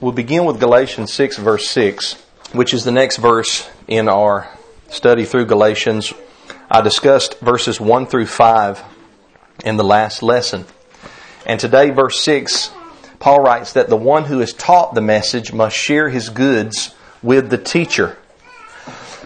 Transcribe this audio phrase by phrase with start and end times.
[0.00, 2.14] we'll begin with Galatians 6, verse 6,
[2.52, 4.48] which is the next verse in our
[4.90, 6.12] study through Galatians.
[6.70, 8.82] I discussed verses 1 through 5
[9.64, 10.66] in the last lesson.
[11.46, 12.70] And today, verse 6,
[13.18, 17.48] Paul writes that the one who is taught the message must share his goods with
[17.48, 18.18] the teacher.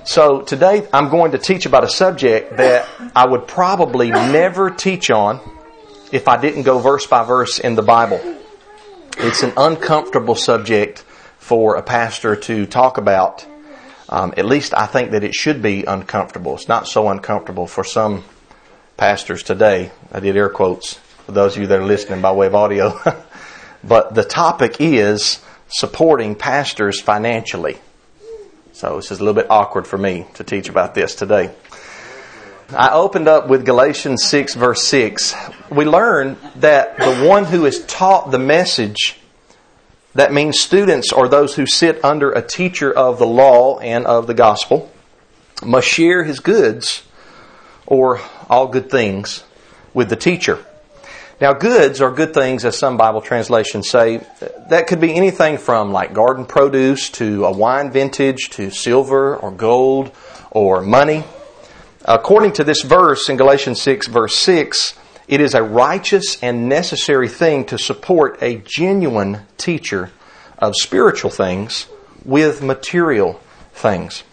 [0.05, 5.11] So today I'm going to teach about a subject that I would probably never teach
[5.11, 5.41] on
[6.13, 8.40] if I didn't go verse by verse in the Bible.
[9.23, 11.01] It's an uncomfortable subject
[11.37, 13.47] for a pastor to talk about.
[14.09, 16.55] Um, at least I think that it should be uncomfortable.
[16.55, 18.25] It's not so uncomfortable for some
[18.97, 19.91] pastors today.
[20.11, 20.95] I did air quotes
[21.27, 22.99] for those of you that are listening by way of audio.
[23.85, 27.77] but the topic is supporting pastors financially.
[28.73, 31.51] So this is a little bit awkward for me to teach about this today.
[32.73, 35.35] I opened up with Galatians 6, verse 6.
[35.71, 39.19] We learn that the one who is taught the message,
[40.15, 44.29] that means students or those who sit under a teacher of the law and of
[44.29, 44.89] the gospel,
[45.65, 47.03] must share his goods
[47.87, 49.43] or all good things
[49.93, 50.65] with the teacher.
[51.41, 54.25] Now, goods are good things, as some Bible translations say.
[54.69, 59.51] That could be anything from like garden produce to a wine vintage to silver or
[59.51, 60.13] gold
[60.53, 61.25] or money.
[62.05, 64.99] According to this verse in Galatians 6, verse 6,
[65.29, 70.11] it is a righteous and necessary thing to support a genuine teacher
[70.59, 71.87] of spiritual things
[72.25, 73.41] with material
[73.73, 74.25] things.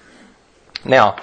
[0.86, 1.18] Now,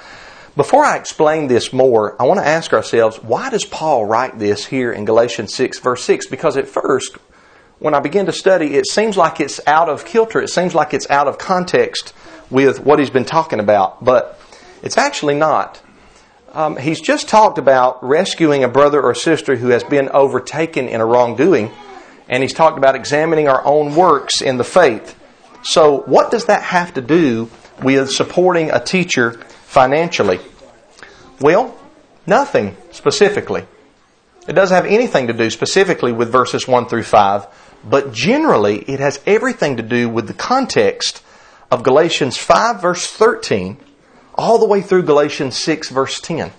[0.57, 4.67] before I explain this more, I want to ask ourselves, why does Paul write this
[4.67, 6.27] here in Galatians 6, verse 6?
[6.27, 7.17] Because at first,
[7.79, 10.41] when I begin to study, it seems like it's out of kilter.
[10.41, 12.13] It seems like it's out of context
[12.51, 14.39] with what he's been talking about, but
[14.83, 15.81] it's actually not.
[16.55, 21.01] Um, he's just talked about rescuing a brother or sister who has been overtaken in
[21.01, 21.73] a wrongdoing,
[22.29, 25.19] and he's talked about examining our own works in the faith.
[25.65, 27.51] So, what does that have to do
[27.83, 30.39] with supporting a teacher financially?
[31.41, 31.77] Well,
[32.25, 33.65] nothing specifically.
[34.47, 37.49] It doesn't have anything to do specifically with verses 1 through 5,
[37.83, 41.21] but generally it has everything to do with the context
[41.73, 43.79] of Galatians 5, verse 13
[44.35, 46.53] all the way through Galatians 6 verse 10.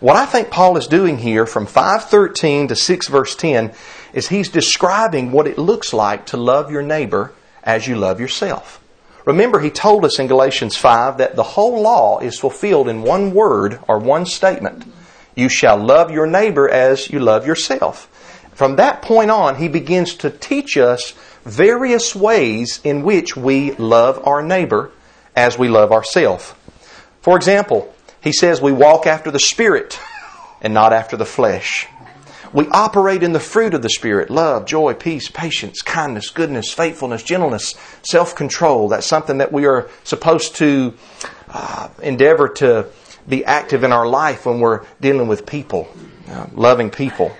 [0.00, 3.72] What I think Paul is doing here from 513 to 6 verse 10
[4.12, 8.80] is he's describing what it looks like to love your neighbor as you love yourself.
[9.26, 13.34] Remember, he told us in Galatians 5 that the whole law is fulfilled in one
[13.34, 14.84] word or one statement.
[15.34, 18.06] You shall love your neighbor as you love yourself.
[18.54, 21.12] From that point on, he begins to teach us
[21.44, 24.90] various ways in which we love our neighbor
[25.36, 26.52] as we love ourselves.
[27.20, 29.98] For example, he says we walk after the Spirit
[30.60, 31.88] and not after the flesh.
[32.52, 37.22] We operate in the fruit of the Spirit love, joy, peace, patience, kindness, goodness, faithfulness,
[37.22, 38.88] gentleness, self control.
[38.88, 40.94] That's something that we are supposed to
[41.48, 42.86] uh, endeavor to
[43.28, 45.88] be active in our life when we're dealing with people,
[46.28, 47.36] uh, loving people.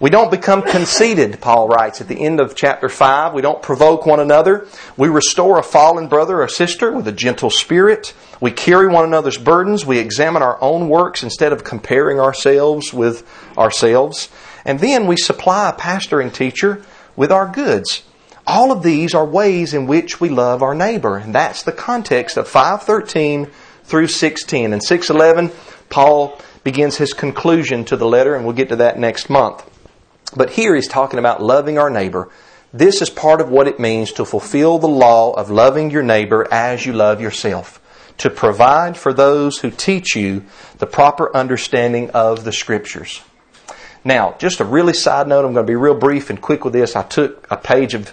[0.00, 3.32] We don't become conceited, Paul writes at the end of chapter 5.
[3.32, 4.66] We don't provoke one another.
[4.96, 8.12] We restore a fallen brother or sister with a gentle spirit.
[8.40, 9.86] We carry one another's burdens.
[9.86, 13.24] We examine our own works instead of comparing ourselves with
[13.56, 14.30] ourselves.
[14.64, 16.84] And then we supply a pastoring teacher
[17.14, 18.02] with our goods.
[18.48, 21.16] All of these are ways in which we love our neighbor.
[21.16, 23.48] And that's the context of 513
[23.84, 24.72] through 610.
[24.72, 25.56] And 611,
[25.88, 29.70] Paul begins his conclusion to the letter, and we'll get to that next month.
[30.36, 32.30] But here he's talking about loving our neighbor.
[32.72, 36.46] This is part of what it means to fulfill the law of loving your neighbor
[36.52, 37.80] as you love yourself.
[38.18, 40.44] To provide for those who teach you
[40.78, 43.22] the proper understanding of the scriptures.
[44.04, 46.74] Now, just a really side note, I'm going to be real brief and quick with
[46.74, 46.94] this.
[46.94, 48.12] I took a page of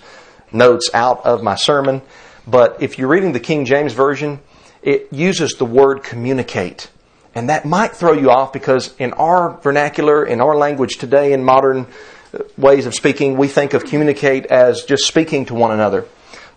[0.51, 2.01] notes out of my sermon,
[2.47, 4.39] but if you're reading the King James Version,
[4.81, 6.89] it uses the word communicate.
[7.33, 11.43] And that might throw you off because in our vernacular, in our language today, in
[11.43, 11.87] modern
[12.33, 16.05] uh, ways of speaking, we think of communicate as just speaking to one another.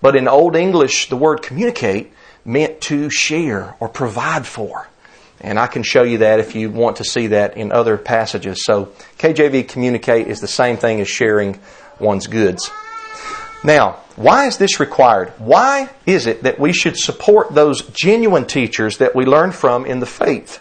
[0.03, 2.13] But in Old English, the word communicate
[2.45, 4.89] meant to share or provide for.
[5.41, 8.65] And I can show you that if you want to see that in other passages.
[8.65, 11.61] So KJV communicate is the same thing as sharing
[11.99, 12.71] one's goods.
[13.63, 15.33] Now, why is this required?
[15.39, 20.01] Why is it that we should support those genuine teachers that we learn from in
[20.01, 20.61] the faith?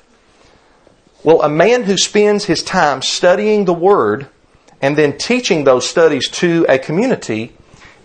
[1.23, 4.27] Well, a man who spends his time studying the Word
[4.81, 7.53] and then teaching those studies to a community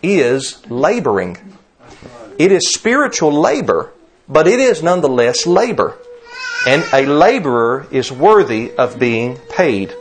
[0.03, 1.37] is laboring.
[2.39, 3.93] It is spiritual labor,
[4.29, 5.99] but it is nonetheless labor.
[6.67, 9.93] And a laborer is worthy of being paid.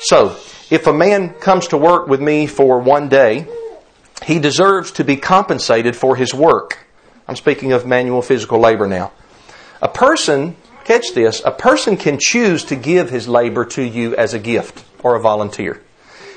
[0.00, 0.36] So,
[0.70, 3.46] if a man comes to work with me for one day
[4.24, 6.78] he deserves to be compensated for his work.
[7.26, 9.12] I'm speaking of manual physical labor now.
[9.80, 10.56] A person,
[10.90, 14.84] catch this, a person can choose to give his labor to you as a gift
[15.04, 15.80] or a volunteer.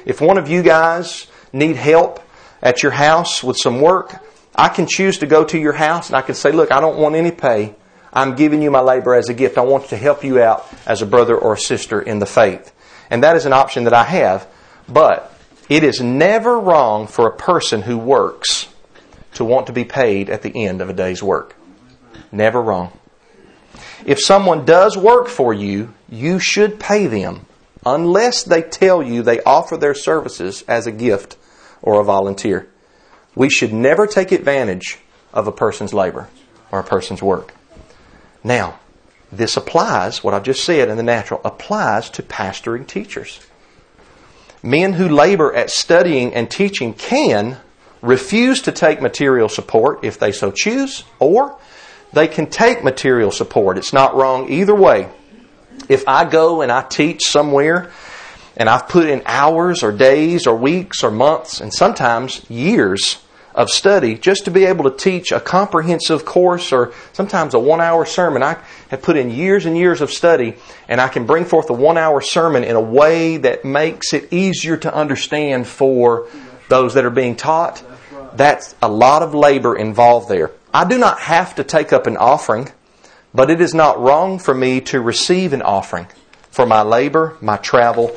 [0.06, 2.24] If one of you guys need help
[2.62, 4.14] at your house with some work,
[4.54, 7.00] I can choose to go to your house and I can say, look, I don't
[7.00, 7.74] want any pay.
[8.14, 9.58] I'm giving you my labor as a gift.
[9.58, 12.72] I want to help you out as a brother or a sister in the faith.
[13.10, 14.48] And that is an option that I have.
[14.88, 15.36] But
[15.68, 18.68] it is never wrong for a person who works
[19.34, 21.56] to want to be paid at the end of a day's work.
[22.32, 23.00] Never wrong.
[24.06, 27.46] If someone does work for you, you should pay them
[27.86, 31.38] unless they tell you they offer their services as a gift
[31.82, 32.68] or a volunteer.
[33.36, 35.00] We should never take advantage
[35.34, 36.30] of a person's labor
[36.72, 37.54] or a person's work.
[38.44, 38.80] Now,
[39.32, 43.40] this applies, what I've just said in the natural, applies to pastoring teachers.
[44.62, 47.58] Men who labor at studying and teaching can
[48.02, 51.58] refuse to take material support if they so choose, or
[52.14, 53.78] they can take material support.
[53.78, 55.10] It's not wrong either way.
[55.90, 57.92] If I go and I teach somewhere
[58.56, 63.18] and I've put in hours or days or weeks or months and sometimes years
[63.56, 67.82] of study just to be able to teach a comprehensive course or sometimes a one
[67.82, 68.42] hour sermon.
[68.44, 68.58] I
[68.90, 70.56] have put in years and years of study
[70.88, 74.32] and I can bring forth a one hour sermon in a way that makes it
[74.32, 76.28] easier to understand for
[76.70, 77.84] those that are being taught.
[78.36, 80.52] That's a lot of labor involved there.
[80.74, 82.70] I do not have to take up an offering,
[83.34, 86.08] but it is not wrong for me to receive an offering
[86.50, 88.16] for my labor, my travel,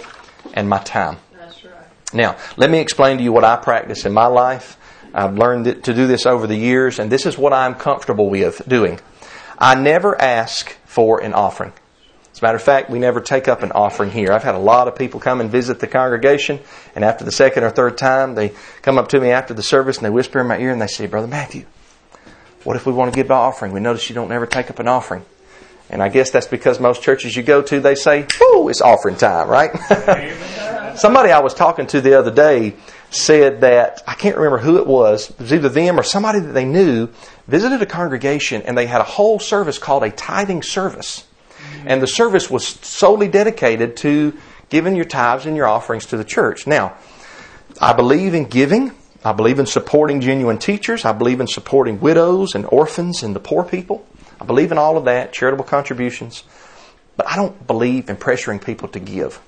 [0.55, 1.19] and my time.
[1.39, 1.75] That's right.
[2.15, 4.79] Now, let me explain to you what I practice in my life
[5.17, 8.61] I've learned to do this over the years, and this is what I'm comfortable with
[8.69, 9.01] doing.
[9.59, 11.73] I never ask for an offering.
[12.33, 14.31] As a matter of fact, we never take up an offering here.
[14.31, 16.61] I've had a lot of people come and visit the congregation,
[16.95, 19.97] and after the second or third time, they come up to me after the service
[19.97, 21.65] and they whisper in my ear and they say, Brother Matthew,
[22.67, 23.71] what if we want to give an offering?
[23.71, 25.25] We notice you don't ever take up an offering.
[25.89, 29.15] And I guess that's because most churches you go to, they say, "Oh, it's offering
[29.15, 29.71] time," right?
[30.99, 32.75] Somebody I was talking to the other day
[33.11, 36.53] said that, I can't remember who it was, it was either them or somebody that
[36.53, 37.09] they knew,
[37.47, 41.25] visited a congregation and they had a whole service called a tithing service.
[41.85, 44.37] And the service was solely dedicated to
[44.71, 46.67] giving your tithes and your offerings to the church.
[46.67, 46.97] Now,
[47.81, 48.93] I believe in giving.
[49.25, 51.05] I believe in supporting genuine teachers.
[51.05, 54.07] I believe in supporting widows and orphans and the poor people.
[54.41, 56.45] I believe in all of that, charitable contributions.
[57.17, 59.41] But I don't believe in pressuring people to give.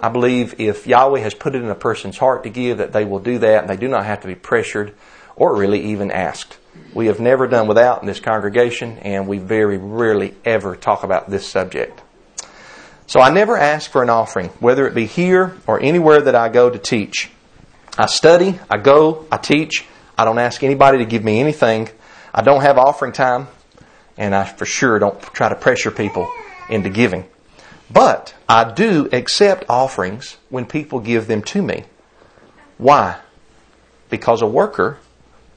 [0.00, 3.04] I believe if Yahweh has put it in a person's heart to give, that they
[3.04, 4.94] will do that and they do not have to be pressured
[5.36, 6.58] or really even asked.
[6.94, 11.30] We have never done without in this congregation and we very rarely ever talk about
[11.30, 12.00] this subject.
[13.06, 16.48] So I never ask for an offering, whether it be here or anywhere that I
[16.48, 17.30] go to teach.
[17.98, 19.84] I study, I go, I teach.
[20.16, 21.88] I don't ask anybody to give me anything.
[22.32, 23.48] I don't have offering time,
[24.16, 26.30] and I for sure don't try to pressure people
[26.68, 27.24] into giving.
[27.90, 31.84] But I do accept offerings when people give them to me.
[32.78, 33.18] Why?
[34.08, 34.98] Because a worker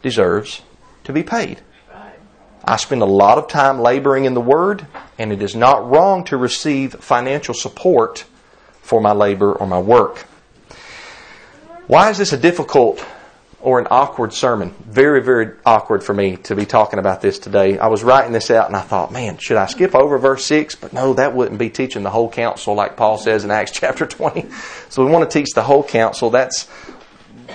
[0.01, 0.61] deserves
[1.03, 1.61] to be paid.
[2.65, 4.87] I spend a lot of time laboring in the Word,
[5.19, 8.25] and it is not wrong to receive financial support
[8.81, 10.25] for my labor or my work.
[11.87, 13.05] Why is this a difficult
[13.63, 14.75] or an awkward sermon.
[14.85, 17.79] Very, very awkward for me to be talking about this today.
[17.79, 20.75] I was writing this out and I thought, man, should I skip over verse 6?
[20.75, 24.05] But no, that wouldn't be teaching the whole counsel like Paul says in Acts chapter
[24.05, 24.49] 20.
[24.89, 26.29] So we want to teach the whole counsel.
[26.29, 26.67] That's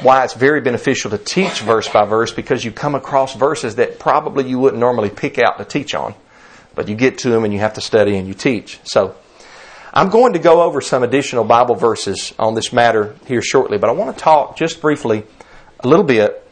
[0.01, 3.99] why it's very beneficial to teach verse by verse because you come across verses that
[3.99, 6.15] probably you wouldn't normally pick out to teach on.
[6.75, 8.81] But you get to them and you have to study and you teach.
[8.85, 9.15] So,
[9.99, 13.91] I'm going to go over some additional Bible verses on this matter here shortly, but
[13.91, 15.25] I want to talk just briefly
[15.81, 16.49] a little bit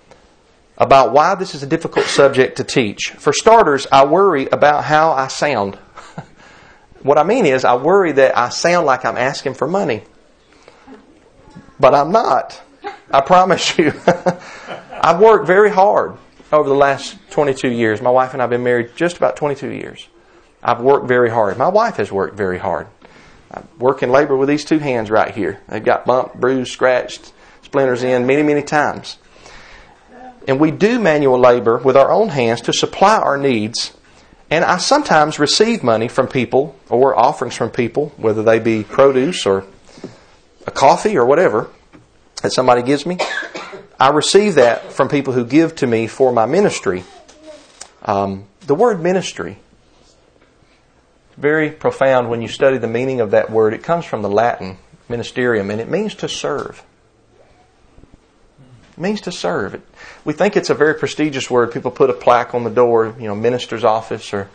[0.77, 3.11] about why this is a difficult subject to teach.
[3.11, 5.77] For starters, I worry about how I sound.
[7.05, 10.03] what I mean is, I worry that I sound like I'm asking for money.
[11.79, 12.61] But I'm not.
[13.13, 13.93] I promise you.
[14.91, 16.17] I've worked very hard
[16.51, 18.03] over the last 22 years.
[18.03, 20.09] My wife and I have been married just about 22 years.
[20.65, 21.57] I've worked very hard.
[21.57, 22.89] My wife has worked very hard.
[23.57, 25.61] I work in labor with these two hands right here.
[25.69, 27.33] They've got bumped, bruised, scratched,
[27.63, 29.17] splinters in many, many times.
[30.47, 33.93] And we do manual labor with our own hands to supply our needs.
[34.51, 39.47] And I sometimes receive money from people or offerings from people, whether they be produce
[39.47, 39.65] or
[40.67, 41.71] a coffee or whatever
[42.43, 43.19] that somebody gives me.
[43.99, 47.05] I receive that from people who give to me for my ministry.
[48.03, 49.59] Um, the word ministry,
[51.37, 53.75] very profound when you study the meaning of that word.
[53.75, 54.79] It comes from the Latin
[55.09, 56.83] ministerium and it means to serve.
[58.93, 59.83] It means to serve.
[60.25, 61.73] We think it's a very prestigious word.
[61.73, 64.49] People put a plaque on the door, you know, minister's office or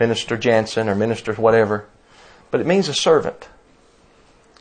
[0.00, 1.86] Minister Jansen or minister whatever.
[2.50, 3.48] But it means a servant.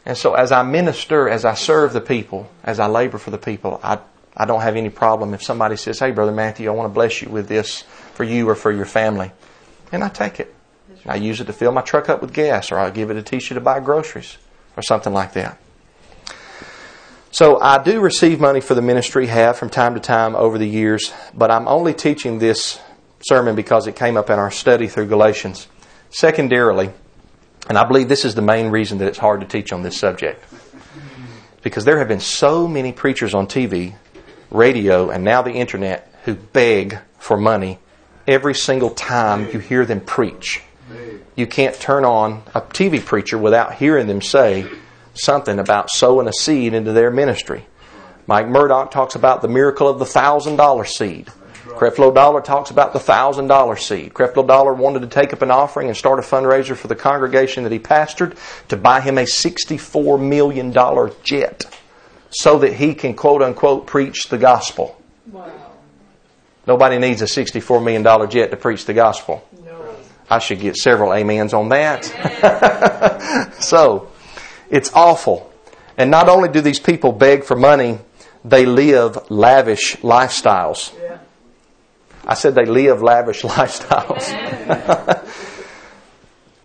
[0.06, 3.38] And so as I minister, as I serve the people, as I labor for the
[3.38, 4.00] people, I,
[4.36, 7.22] I don't have any problem if somebody says, Hey, Brother Matthew, I want to bless
[7.22, 7.82] you with this
[8.14, 9.32] for you or for your family.
[9.92, 10.54] And I take it.
[11.06, 13.24] I use it to fill my truck up with gas or I give it to
[13.24, 14.38] teach you to buy groceries
[14.78, 15.58] or something like that.
[17.32, 20.68] So I do receive money for the ministry, have from time to time over the
[20.68, 22.80] years, but I'm only teaching this
[23.22, 25.68] sermon because it came up in our study through Galatians.
[26.10, 26.90] Secondarily,
[27.70, 29.98] and I believe this is the main reason that it's hard to teach on this
[29.98, 30.44] subject,
[31.62, 33.96] because there have been so many preachers on TV,
[34.50, 37.80] radio, and now the internet who beg for money
[38.28, 40.62] every single time you hear them preach.
[41.36, 44.70] You can't turn on a TV preacher without hearing them say,
[45.14, 47.66] something about sowing a seed into their ministry.
[48.28, 51.30] Mike Murdock talks about the miracle of the thousand dollar seed.
[51.66, 54.14] Creflo Dollar talks about the thousand dollar seed.
[54.14, 57.64] Creflo Dollar wanted to take up an offering and start a fundraiser for the congregation
[57.64, 60.72] that he pastored to buy him a $64 million
[61.24, 61.66] jet
[62.30, 65.02] so that he can quote unquote preach the gospel.
[65.32, 65.52] Wow.
[66.68, 69.48] Nobody needs a $64 million jet to preach the gospel.
[70.32, 72.06] I should get several amens on that.
[73.60, 74.08] so,
[74.70, 75.52] it's awful.
[75.98, 78.00] And not only do these people beg for money,
[78.46, 80.98] they live lavish lifestyles.
[80.98, 81.18] Yeah.
[82.26, 84.32] I said they live lavish lifestyles.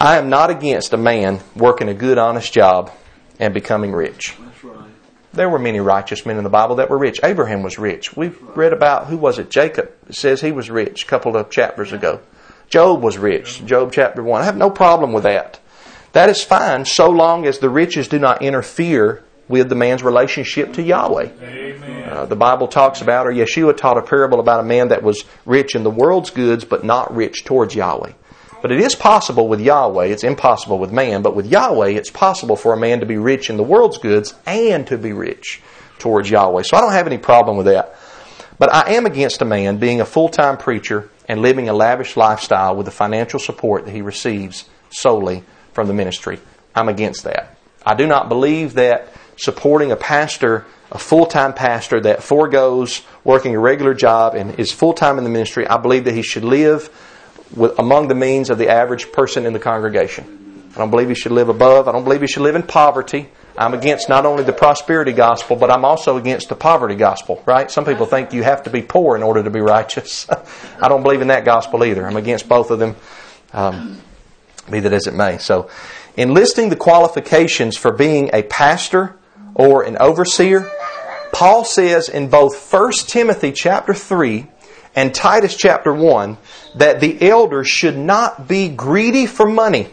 [0.01, 2.93] I am not against a man working a good, honest job
[3.41, 4.37] and becoming rich.
[4.63, 4.91] Right.
[5.33, 7.19] There were many righteous men in the Bible that were rich.
[7.25, 8.17] Abraham was rich.
[8.17, 9.51] We've read about, who was it?
[9.51, 12.21] Jacob it says he was rich a couple of chapters ago.
[12.69, 13.65] Job was rich.
[13.65, 14.43] Job chapter 1.
[14.43, 15.61] I have no problem with that.
[16.13, 20.73] That is fine so long as the riches do not interfere with the man's relationship
[20.75, 21.29] to Yahweh.
[22.07, 25.25] Uh, the Bible talks about, or Yeshua taught a parable about a man that was
[25.45, 28.13] rich in the world's goods, but not rich towards Yahweh.
[28.63, 32.57] But it is possible with Yahweh, it's impossible with man, but with Yahweh, it's possible
[32.57, 35.61] for a man to be rich in the world's goods and to be rich
[35.99, 36.63] towards Yahweh.
[36.63, 37.95] So I don't have any problem with that.
[38.59, 42.17] But I am against a man being a full time preacher and living a lavish
[42.17, 46.39] lifestyle with the financial support that he receives solely from the ministry.
[46.75, 47.57] I'm against that.
[47.85, 53.55] I do not believe that supporting a pastor, a full time pastor that foregoes working
[53.55, 56.45] a regular job and is full time in the ministry, I believe that he should
[56.45, 56.91] live
[57.55, 60.71] with, among the means of the average person in the congregation.
[60.75, 61.89] I don't believe he should live above.
[61.89, 63.29] I don't believe he should live in poverty.
[63.59, 67.71] I'm against not only the prosperity gospel, but I'm also against the poverty gospel, right?
[67.71, 70.29] Some people think you have to be poor in order to be righteous.
[70.81, 72.07] I don't believe in that gospel either.
[72.07, 72.97] I'm against both of them.
[73.53, 74.01] Um,
[74.71, 75.39] be that as it may.
[75.39, 75.71] So,
[76.17, 79.17] in listing the qualifications for being a pastor
[79.55, 80.71] or an overseer,
[81.33, 84.47] Paul says in both 1 Timothy chapter 3
[84.95, 86.39] and Titus chapter 1
[86.77, 89.89] that the elders should not be greedy for money.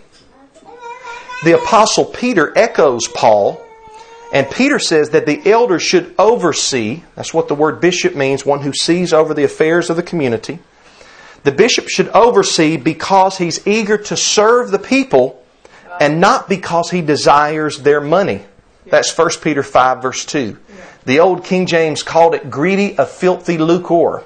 [1.44, 3.62] The apostle Peter echoes Paul
[4.34, 8.62] and Peter says that the elders should oversee, that's what the word bishop means, one
[8.62, 10.60] who sees over the affairs of the community
[11.44, 15.44] the bishop should oversee because he's eager to serve the people
[16.00, 18.42] and not because he desires their money.
[18.86, 20.58] That's 1 Peter 5, verse 2.
[21.06, 24.24] The old King James called it greedy of filthy lucre,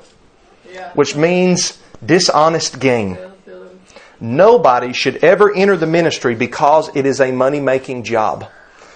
[0.93, 3.17] which means dishonest gain.
[4.19, 8.49] Nobody should ever enter the ministry because it is a money making job.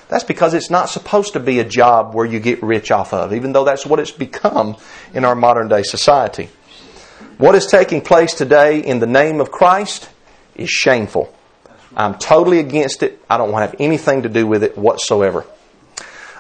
[0.08, 3.34] That's because it's not supposed to be a job where you get rich off of,
[3.34, 4.76] even though that's what it's become
[5.14, 6.50] in our modern day society.
[7.38, 10.10] What is taking place today in the name of Christ
[10.56, 11.34] is shameful.
[11.96, 13.24] I'm totally against it.
[13.30, 15.46] I don't want to have anything to do with it whatsoever.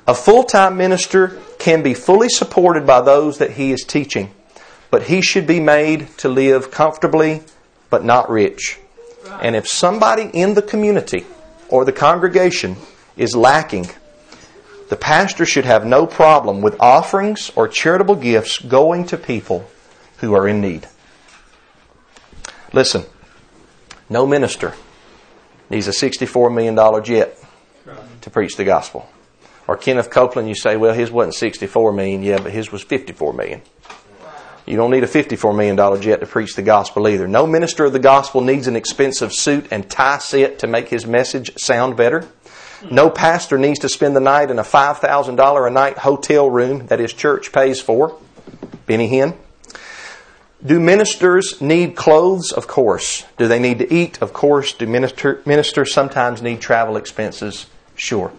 [0.08, 4.32] A full time minister can be fully supported by those that he is teaching,
[4.90, 7.42] but he should be made to live comfortably
[7.92, 8.80] but not rich.
[9.42, 11.28] And if somebody in the community
[11.70, 12.78] or the congregation
[13.16, 13.92] is lacking,
[14.90, 19.70] the pastor should have no problem with offerings or charitable gifts going to people
[20.18, 20.88] who are in need.
[22.74, 23.04] Listen,
[24.10, 24.74] no minister
[25.70, 27.38] needs a $64 million jet
[28.22, 29.08] to preach the gospel.
[29.68, 33.34] Or Kenneth Copeland, you say, well, his wasn't 64 million, yeah, but his was 54
[33.34, 33.62] million.
[34.72, 37.28] You don't need a $54 million jet to preach the gospel either.
[37.28, 41.06] No minister of the gospel needs an expensive suit and tie set to make his
[41.06, 42.26] message sound better.
[42.90, 47.00] No pastor needs to spend the night in a $5,000 a night hotel room that
[47.00, 48.18] his church pays for.
[48.86, 49.36] Benny Hinn.
[50.66, 52.54] Do ministers need clothes?
[52.54, 53.26] Of course.
[53.38, 54.22] Do they need to eat?
[54.22, 54.72] Of course.
[54.72, 57.66] Do minister, ministers sometimes need travel expenses?
[57.96, 58.32] Sure.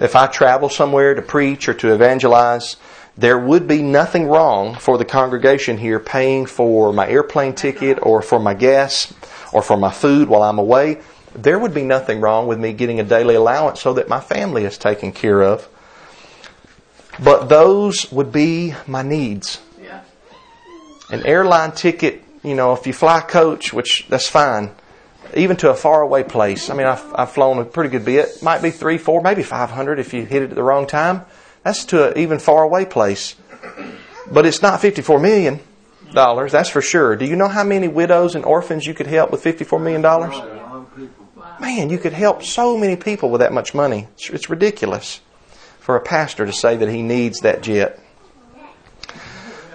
[0.00, 2.74] If I travel somewhere to preach or to evangelize,
[3.18, 8.22] there would be nothing wrong for the congregation here paying for my airplane ticket or
[8.22, 9.12] for my gas
[9.52, 11.00] or for my food while I'm away.
[11.34, 14.64] There would be nothing wrong with me getting a daily allowance so that my family
[14.64, 15.68] is taken care of.
[17.18, 19.60] But those would be my needs.
[19.82, 20.02] Yeah.
[21.10, 24.70] An airline ticket, you know, if you fly coach, which that's fine,
[25.34, 26.70] even to a faraway place.
[26.70, 28.44] I mean, I've, I've flown a pretty good bit.
[28.44, 31.26] Might be three, four, maybe 500 if you hit it at the wrong time.
[31.64, 33.36] That's to an even far away place.
[34.30, 35.60] But it's not 54 million
[36.12, 37.16] dollars, that's for sure.
[37.16, 40.34] Do you know how many widows and orphans you could help with 54 million dollars?
[41.60, 44.06] Man, you could help so many people with that much money.
[44.14, 45.20] It's, it's ridiculous
[45.80, 47.98] for a pastor to say that he needs that jet.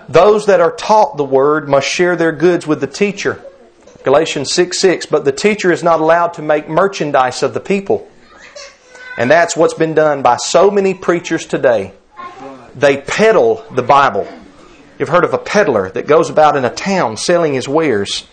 [0.08, 3.44] Those that are taught the word must share their goods with the teacher.
[4.04, 5.06] Galatians 6 6.
[5.08, 8.08] But the teacher is not allowed to make merchandise of the people.
[9.17, 11.93] And that's what's been done by so many preachers today.
[12.75, 14.27] They peddle the Bible.
[14.98, 18.27] You've heard of a peddler that goes about in a town selling his wares.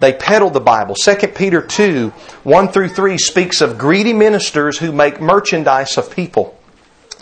[0.00, 0.94] They peddle the Bible.
[0.94, 6.58] 2 Peter 2, 1 through 3 speaks of greedy ministers who make merchandise of people.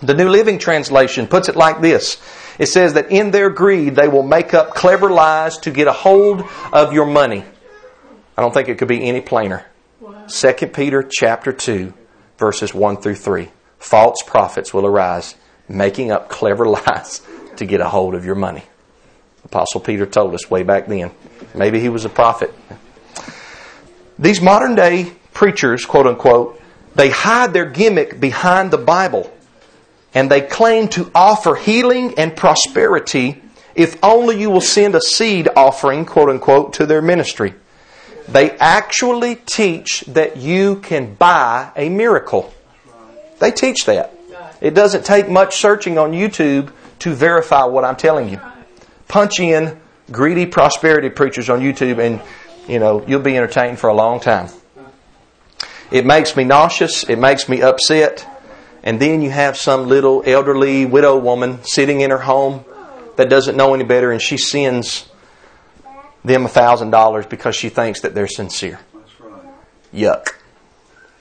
[0.02, 2.20] The New Living Translation puts it like this.
[2.58, 5.92] It says that in their greed they will make up clever lies to get a
[5.92, 7.44] hold of your money.
[8.36, 9.64] I don't think it could be any plainer.
[10.28, 11.94] 2 Peter chapter 2
[12.38, 13.48] verses 1 through 3.
[13.78, 15.34] False prophets will arise,
[15.68, 17.22] making up clever lies
[17.56, 18.64] to get a hold of your money.
[19.44, 21.12] Apostle Peter told us way back then.
[21.54, 22.52] Maybe he was a prophet.
[24.18, 26.60] These modern day preachers, quote unquote,
[26.94, 29.32] they hide their gimmick behind the Bible
[30.14, 33.42] and they claim to offer healing and prosperity
[33.74, 37.54] if only you will send a seed offering, quote unquote, to their ministry.
[38.28, 42.52] They actually teach that you can buy a miracle.
[43.38, 44.12] They teach that.
[44.60, 48.40] It doesn't take much searching on YouTube to verify what I'm telling you.
[49.06, 49.78] Punch in
[50.10, 52.20] greedy prosperity preachers on YouTube and
[52.68, 54.48] you know, you'll be entertained for a long time.
[55.90, 58.26] It makes me nauseous, it makes me upset.
[58.82, 62.64] And then you have some little elderly widow woman sitting in her home
[63.16, 65.08] that doesn't know any better and she sends
[66.26, 68.80] them a thousand dollars because she thinks that they're sincere.
[69.94, 70.26] Yuck.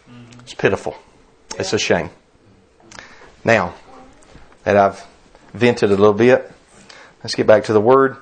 [0.10, 0.40] Mm-hmm.
[0.42, 0.96] It's pitiful.
[1.60, 2.10] It's a shame.
[3.44, 3.76] Now
[4.64, 5.06] that I've
[5.54, 6.52] vented a little bit,
[7.24, 8.18] let's get back to the word.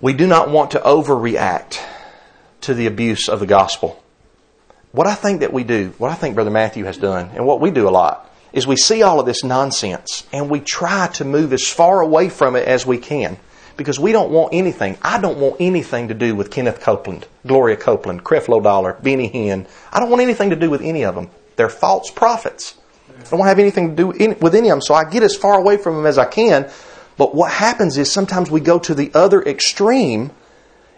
[0.00, 1.80] We do not want to overreact
[2.62, 4.02] to the abuse of the gospel.
[4.92, 7.60] What I think that we do, what I think Brother Matthew has done, and what
[7.60, 11.24] we do a lot, is we see all of this nonsense and we try to
[11.24, 13.36] move as far away from it as we can
[13.76, 14.96] because we don't want anything.
[15.02, 19.66] I don't want anything to do with Kenneth Copeland, Gloria Copeland, Creflo Dollar, Benny Hinn.
[19.92, 21.30] I don't want anything to do with any of them.
[21.56, 22.76] They're false prophets.
[23.08, 24.06] I don't want to have anything to do
[24.40, 26.70] with any of them, so I get as far away from them as I can.
[27.16, 30.30] But what happens is sometimes we go to the other extreme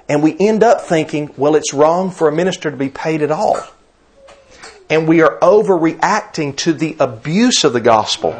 [0.08, 3.30] and we end up thinking, well, it's wrong for a minister to be paid at
[3.30, 3.60] all.
[4.90, 8.34] And we are overreacting to the abuse of the gospel.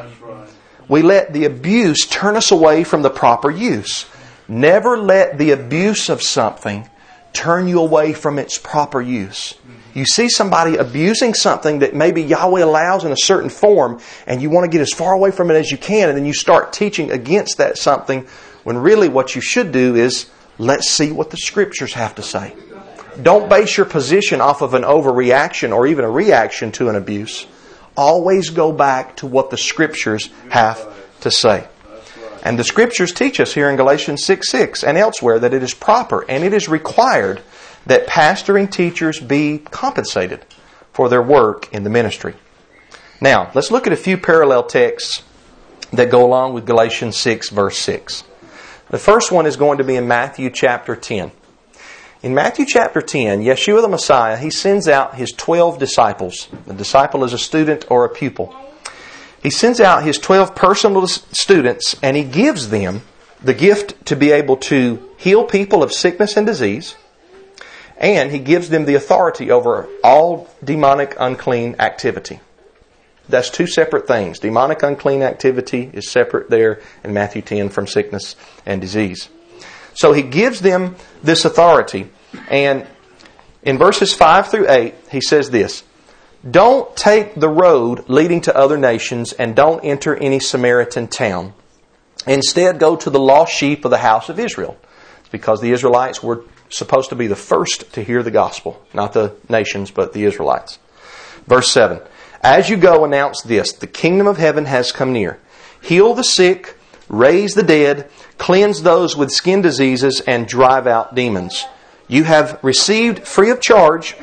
[0.89, 4.07] We let the abuse turn us away from the proper use.
[4.49, 6.89] Never let the abuse of something
[7.35, 9.55] turn you away from its proper use.
[9.95, 14.49] You see somebody abusing something that maybe Yahweh allows in a certain form, and you
[14.49, 16.73] want to get as far away from it as you can, and then you start
[16.73, 18.27] teaching against that something,
[18.65, 22.55] when really what you should do is let's see what the scriptures have to say.
[23.21, 27.47] Don't base your position off of an overreaction or even a reaction to an abuse.
[27.97, 31.67] Always go back to what the scriptures have to say.
[32.49, 35.75] And the scriptures teach us here in Galatians 6 6 and elsewhere that it is
[35.75, 37.43] proper and it is required
[37.85, 40.47] that pastoring teachers be compensated
[40.95, 42.33] for their work in the ministry.
[43.21, 45.25] Now, let's look at a few parallel texts
[45.93, 48.25] that go along with Galatians 6, verse 6.
[48.89, 51.31] The first one is going to be in Matthew chapter 10.
[52.23, 56.49] In Matthew chapter 10, Yeshua the Messiah, he sends out his 12 disciples.
[56.67, 58.57] A disciple is a student or a pupil.
[59.43, 63.03] He sends out his 12 personal students and he gives them
[63.43, 66.97] the gift to be able to heal people of sickness and disease.
[67.97, 72.41] And he gives them the authority over all demonic unclean activity.
[73.29, 74.39] That's two separate things.
[74.39, 79.29] Demonic unclean activity is separate there in Matthew 10 from sickness and disease.
[79.95, 82.09] So he gives them this authority.
[82.49, 82.87] And
[83.63, 85.83] in verses 5 through 8, he says this
[86.49, 91.53] don't take the road leading to other nations and don't enter any Samaritan town.
[92.27, 94.77] Instead, go to the lost sheep of the house of Israel.
[95.21, 99.13] It's because the Israelites were supposed to be the first to hear the gospel, not
[99.13, 100.79] the nations, but the Israelites.
[101.47, 102.01] Verse 7
[102.43, 105.41] As you go, announce this the kingdom of heaven has come near.
[105.81, 106.77] heal the sick,
[107.09, 111.67] raise the dead, cleanse those with skin diseases, and drive out demons.
[112.07, 114.17] You have received free of charge,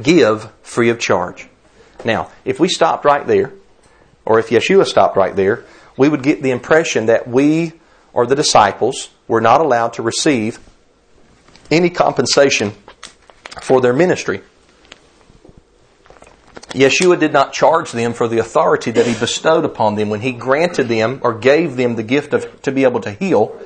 [0.00, 1.48] give free of charge.
[2.04, 3.52] Now, if we stopped right there,
[4.24, 5.64] or if Yeshua stopped right there,
[5.96, 7.72] we would get the impression that we
[8.12, 10.58] or the disciples were not allowed to receive
[11.70, 12.72] any compensation
[13.60, 14.42] for their ministry.
[16.70, 20.32] Yeshua did not charge them for the authority that he bestowed upon them when he
[20.32, 23.60] granted them or gave them the gift of to be able to heal.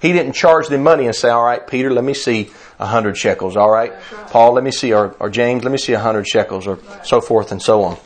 [0.00, 3.16] He didn't charge them money and say, "All right, Peter, let me see a hundred
[3.16, 3.56] shekels.
[3.56, 3.92] All right,
[4.28, 7.20] Paul, let me see, or, or James, let me see a hundred shekels, or so
[7.20, 7.96] forth and so on."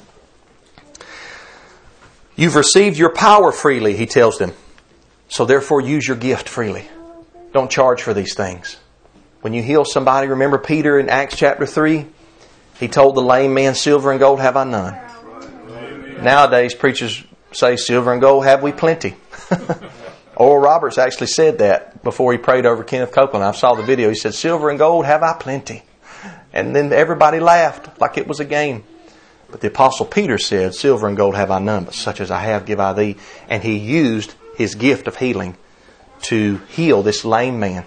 [2.34, 4.52] You've received your power freely, he tells them.
[5.28, 6.88] So therefore, use your gift freely.
[7.52, 8.78] Don't charge for these things.
[9.42, 12.06] When you heal somebody, remember Peter in Acts chapter 3?
[12.78, 14.96] He told the lame man, Silver and gold have I none.
[16.22, 19.14] Nowadays, preachers say, Silver and gold have we plenty.
[20.36, 23.44] Oral Roberts actually said that before he prayed over Kenneth Copeland.
[23.44, 24.08] I saw the video.
[24.08, 25.82] He said, Silver and gold have I plenty.
[26.52, 28.84] And then everybody laughed like it was a game.
[29.50, 32.40] But the Apostle Peter said, Silver and gold have I none, but such as I
[32.40, 33.16] have give I thee.
[33.48, 35.56] And he used his gift of healing
[36.22, 37.84] to heal this lame man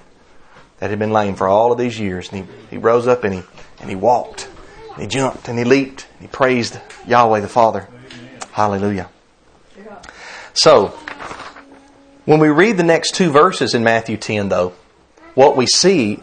[0.79, 2.31] that had been lame for all of these years.
[2.31, 3.43] And he, he rose up and he,
[3.79, 4.47] and he walked,
[4.93, 7.87] and he jumped, and he leaped, and he praised Yahweh the Father.
[8.51, 9.09] Hallelujah.
[10.53, 10.97] So,
[12.25, 14.73] when we read the next two verses in Matthew 10, though,
[15.33, 16.21] what we see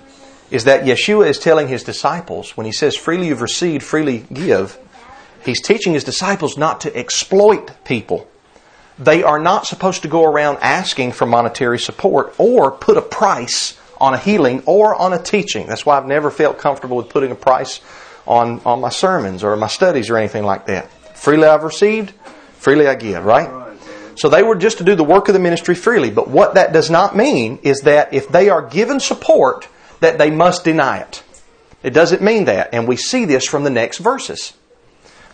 [0.51, 4.79] is that Yeshua is telling his disciples, when he says, freely you've received, freely give,
[5.45, 8.29] He's teaching his disciples not to exploit people.
[8.99, 13.77] They are not supposed to go around asking for monetary support or put a price
[14.01, 15.67] on a healing or on a teaching.
[15.67, 17.81] That's why I've never felt comfortable with putting a price
[18.27, 20.91] on, on my sermons or my studies or anything like that.
[21.17, 22.13] Freely I've received,
[22.59, 23.62] freely I give, right?
[24.17, 26.11] So they were just to do the work of the ministry freely.
[26.11, 29.69] But what that does not mean is that if they are given support,
[30.01, 31.23] that they must deny it.
[31.83, 32.71] It doesn't mean that.
[32.73, 34.55] And we see this from the next verses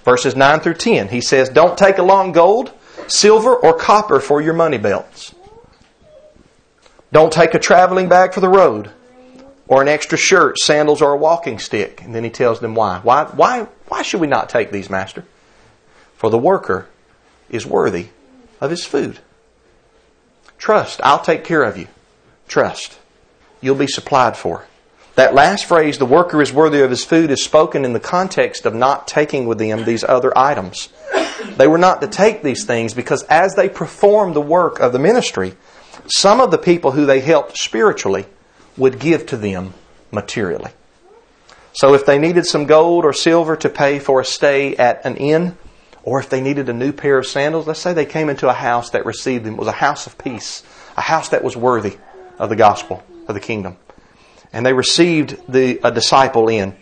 [0.08, 1.08] verses 9 through 10.
[1.08, 2.72] He says, Don't take along gold,
[3.08, 5.34] silver, or copper for your money belts.
[7.12, 8.90] Don't take a traveling bag for the road,
[9.66, 12.02] or an extra shirt, sandals, or a walking stick.
[12.02, 13.00] And then he tells them why.
[13.02, 15.24] Why, why, why should we not take these, Master?
[16.16, 16.88] For the worker
[17.50, 18.08] is worthy
[18.60, 19.18] of his food.
[20.58, 21.86] Trust, I'll take care of you.
[22.48, 22.98] Trust,
[23.60, 24.66] you'll be supplied for.
[25.14, 28.66] That last phrase, the worker is worthy of his food, is spoken in the context
[28.66, 30.90] of not taking with them these other items.
[31.56, 34.98] They were not to take these things because as they performed the work of the
[34.98, 35.54] ministry,
[36.06, 38.26] some of the people who they helped spiritually
[38.76, 39.74] would give to them
[40.12, 40.70] materially.
[41.72, 45.16] So if they needed some gold or silver to pay for a stay at an
[45.16, 45.56] inn,
[46.08, 48.52] or if they needed a new pair of sandals, let's say they came into a
[48.52, 50.62] house that received them, it was a house of peace,
[50.96, 51.96] a house that was worthy
[52.38, 53.76] of the gospel, of the kingdom
[54.52, 56.76] and they received the a disciple in.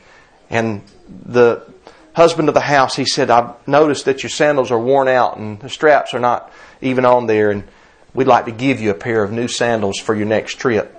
[0.51, 1.67] And the
[2.15, 5.61] husband of the house, he said, I've noticed that your sandals are worn out and
[5.61, 7.65] the straps are not even on there, and
[8.15, 10.93] we'd like to give you a pair of new sandals for your next trip.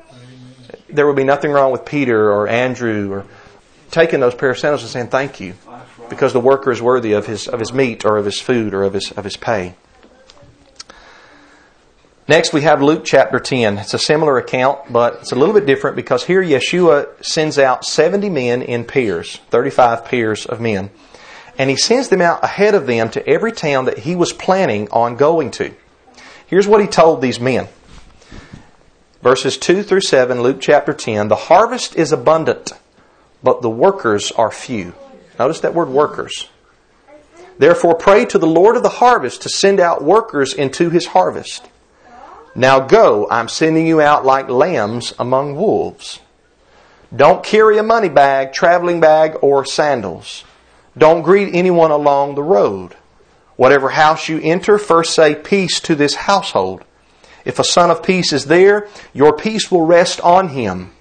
[0.89, 3.25] There would be nothing wrong with Peter or Andrew or
[3.91, 5.55] taking those pair of sandals and saying thank you
[6.09, 8.83] because the worker is worthy of his of his meat or of his food or
[8.83, 9.75] of his of his pay.
[12.29, 13.77] Next, we have Luke chapter 10.
[13.77, 17.85] It's a similar account, but it's a little bit different because here Yeshua sends out
[17.85, 20.89] 70 men in pairs, 35 pairs of men.
[21.57, 24.89] And he sends them out ahead of them to every town that he was planning
[24.91, 25.73] on going to.
[26.47, 27.69] Here's what he told these men.
[29.21, 31.29] Verses 2 through 7, Luke chapter 10.
[31.29, 32.73] The harvest is abundant,
[33.41, 34.93] but the workers are few.
[35.39, 36.49] Notice that word workers.
[37.57, 41.67] Therefore, pray to the Lord of the harvest to send out workers into his harvest.
[42.55, 46.19] Now go, I'm sending you out like lambs among wolves.
[47.15, 50.43] Don't carry a money bag, traveling bag, or sandals.
[50.97, 52.95] Don't greet anyone along the road.
[53.55, 56.83] Whatever house you enter, first say peace to this household.
[57.45, 60.91] If a son of peace is there, your peace will rest on him.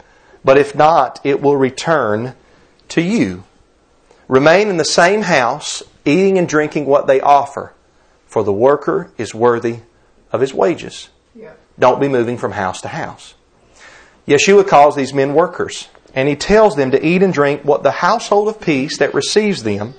[0.45, 2.35] But if not, it will return
[2.91, 3.45] to you.
[4.29, 7.73] Remain in the same house, eating and drinking what they offer,
[8.27, 9.81] for the worker is worthy
[10.33, 11.09] of his wages.
[11.79, 13.35] Don't be moving from house to house.
[14.27, 17.91] Yeshua calls these men workers, and he tells them to eat and drink what the
[17.91, 19.95] household of peace that receives them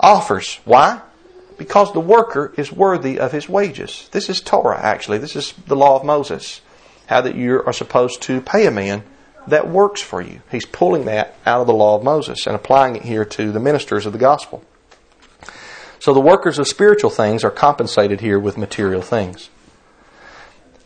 [0.00, 0.60] offers.
[0.64, 1.00] Why?
[1.58, 4.08] Because the worker is worthy of his wages.
[4.12, 5.18] This is Torah, actually.
[5.18, 6.60] This is the law of Moses.
[7.06, 9.02] How that you are supposed to pay a man
[9.48, 10.40] that works for you.
[10.50, 13.60] He's pulling that out of the law of Moses and applying it here to the
[13.60, 14.64] ministers of the gospel.
[15.98, 19.50] So the workers of spiritual things are compensated here with material things.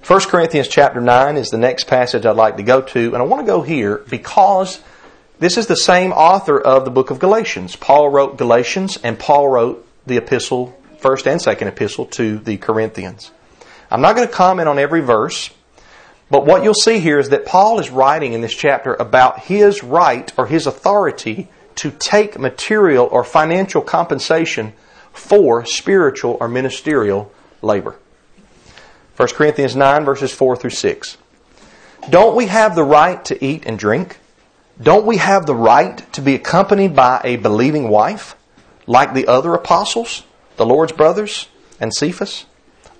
[0.06, 3.22] 1 Corinthians chapter 9 is the next passage I'd like to go to, and I
[3.22, 4.80] want to go here because
[5.38, 7.76] this is the same author of the book of Galatians.
[7.76, 13.30] Paul wrote Galatians, and Paul wrote the epistle, first and second epistle to the Corinthians.
[13.90, 15.50] I'm not going to comment on every verse,
[16.30, 19.82] but what you'll see here is that Paul is writing in this chapter about his
[19.82, 24.72] right or his authority to take material or financial compensation
[25.12, 27.96] for spiritual or ministerial labor.
[29.16, 31.18] 1 Corinthians 9, verses 4 through 6.
[32.08, 34.18] Don't we have the right to eat and drink?
[34.80, 38.36] Don't we have the right to be accompanied by a believing wife,
[38.86, 40.22] like the other apostles,
[40.56, 41.48] the Lord's brothers,
[41.80, 42.46] and Cephas?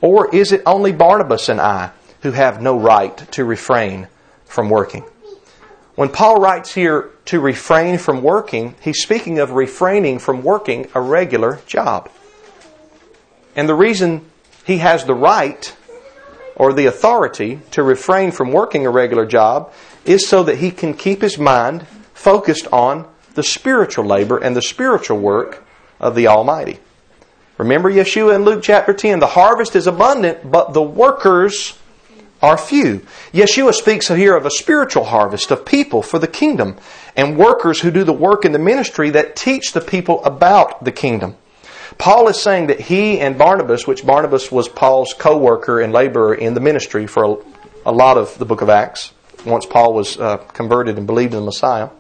[0.01, 4.09] Or is it only Barnabas and I who have no right to refrain
[4.45, 5.05] from working?
[5.95, 11.01] When Paul writes here to refrain from working, he's speaking of refraining from working a
[11.01, 12.11] regular job.
[13.55, 14.25] And the reason
[14.65, 15.77] he has the right
[16.57, 19.73] or the authority to refrain from working a regular job
[20.05, 24.63] is so that he can keep his mind focused on the spiritual labor and the
[24.63, 25.65] spiritual work
[25.99, 26.79] of the Almighty.
[27.59, 31.79] Remember Yeshua in Luke chapter 10 the harvest is abundant, but the workers
[32.43, 33.07] are few.
[33.33, 36.77] Yeshua speaks here of a spiritual harvest of people for the kingdom
[37.17, 40.93] and workers who do the work in the ministry that teach the people about the
[40.93, 41.37] kingdom.
[41.99, 46.35] Paul is saying that he and Barnabas, which Barnabas was Paul's co worker and laborer
[46.35, 47.43] in the ministry for
[47.85, 49.13] a, lot of the book of Acts,
[49.45, 51.91] once Paul was uh, converted and believed in the Messiah.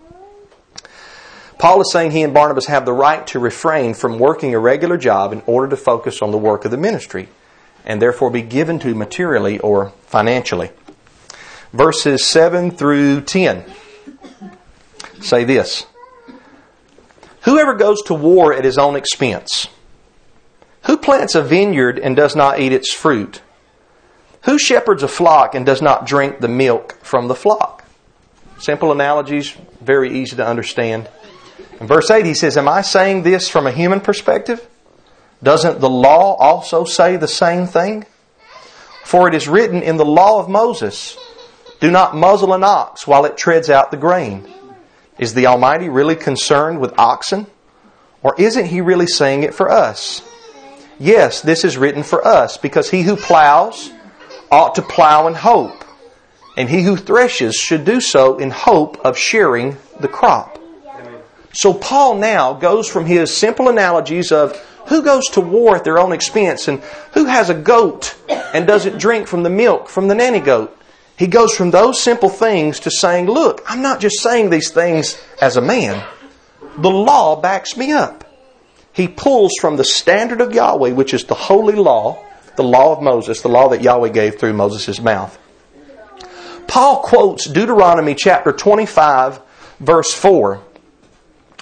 [1.58, 4.96] Paul is saying he and Barnabas have the right to refrain from working a regular
[4.96, 7.28] job in order to focus on the work of the ministry
[7.84, 10.70] and therefore be given to materially or financially.
[11.72, 13.64] Verses 7 through 10
[15.20, 15.86] say this
[17.42, 19.68] Whoever goes to war at his own expense,
[20.86, 23.42] who plants a vineyard and does not eat its fruit?
[24.44, 27.84] Who shepherds a flock and does not drink the milk from the flock?
[28.58, 31.08] Simple analogies, very easy to understand.
[31.78, 34.66] In verse 8, he says, Am I saying this from a human perspective?
[35.42, 38.04] Doesn't the law also say the same thing?
[39.04, 41.16] For it is written in the law of Moses,
[41.80, 44.46] Do not muzzle an ox while it treads out the grain.
[45.18, 47.46] Is the Almighty really concerned with oxen?
[48.22, 50.22] Or isn't He really saying it for us?
[50.98, 53.90] Yes, this is written for us, because he who plows
[54.52, 55.82] ought to plow in hope,
[56.58, 60.58] and he who threshes should do so in hope of sharing the crop.
[61.54, 65.98] So Paul now goes from his simple analogies of who goes to war at their
[65.98, 66.80] own expense and
[67.14, 70.76] who has a goat and doesn't drink from the milk from the nanny goat.
[71.16, 75.18] He goes from those simple things to saying, look, I'm not just saying these things
[75.40, 76.06] as a man.
[76.76, 78.24] The law backs me up
[78.92, 82.22] he pulls from the standard of Yahweh, which is the holy law,
[82.56, 85.38] the law of Moses, the law that Yahweh gave through Moses' mouth.
[86.66, 89.40] Paul quotes Deuteronomy chapter 25,
[89.80, 90.60] verse 4,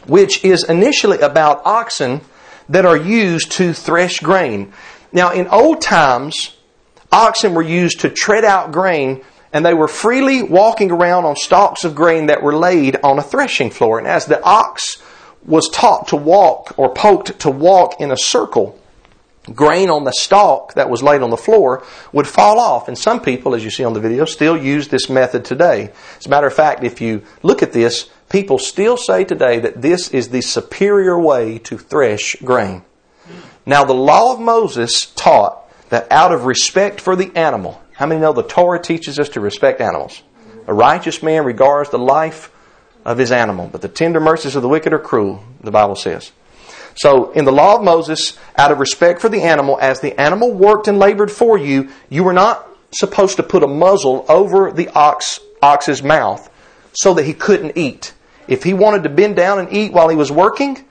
[0.06, 2.22] which is initially about oxen
[2.68, 4.72] that are used to thresh grain.
[5.12, 6.56] Now, in old times,
[7.10, 11.84] oxen were used to tread out grain, and they were freely walking around on stalks
[11.84, 13.98] of grain that were laid on a threshing floor.
[13.98, 15.02] And as the ox
[15.44, 18.77] was taught to walk or poked to walk in a circle,
[19.54, 22.88] grain on the stalk that was laid on the floor would fall off.
[22.88, 25.90] And some people, as you see on the video, still use this method today.
[26.18, 29.82] As a matter of fact, if you look at this, people still say today that
[29.82, 32.82] this is the superior way to thresh grain.
[33.66, 38.20] Now, the law of Moses taught that out of respect for the animal, how many
[38.20, 40.22] know the Torah teaches us to respect animals?
[40.66, 42.52] A righteous man regards the life
[43.04, 43.68] of his animal.
[43.70, 46.30] But the tender mercies of the wicked are cruel, the Bible says.
[46.98, 50.52] So, in the law of Moses, out of respect for the animal, as the animal
[50.52, 54.88] worked and labored for you, you were not supposed to put a muzzle over the
[54.88, 56.50] ox, ox's mouth
[56.92, 58.14] so that he couldn't eat.
[58.48, 60.84] If he wanted to bend down and eat while he was working,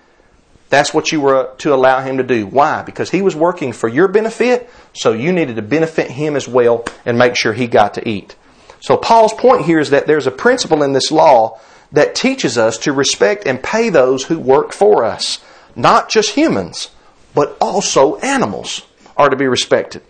[0.69, 2.45] that's what you were to allow him to do.
[2.45, 2.83] Why?
[2.83, 6.85] Because he was working for your benefit, so you needed to benefit him as well
[7.05, 8.35] and make sure he got to eat.
[8.79, 11.59] So Paul's point here is that there's a principle in this law
[11.91, 15.39] that teaches us to respect and pay those who work for us.
[15.77, 16.89] Not just humans,
[17.35, 18.81] but also animals
[19.15, 20.01] are to be respected.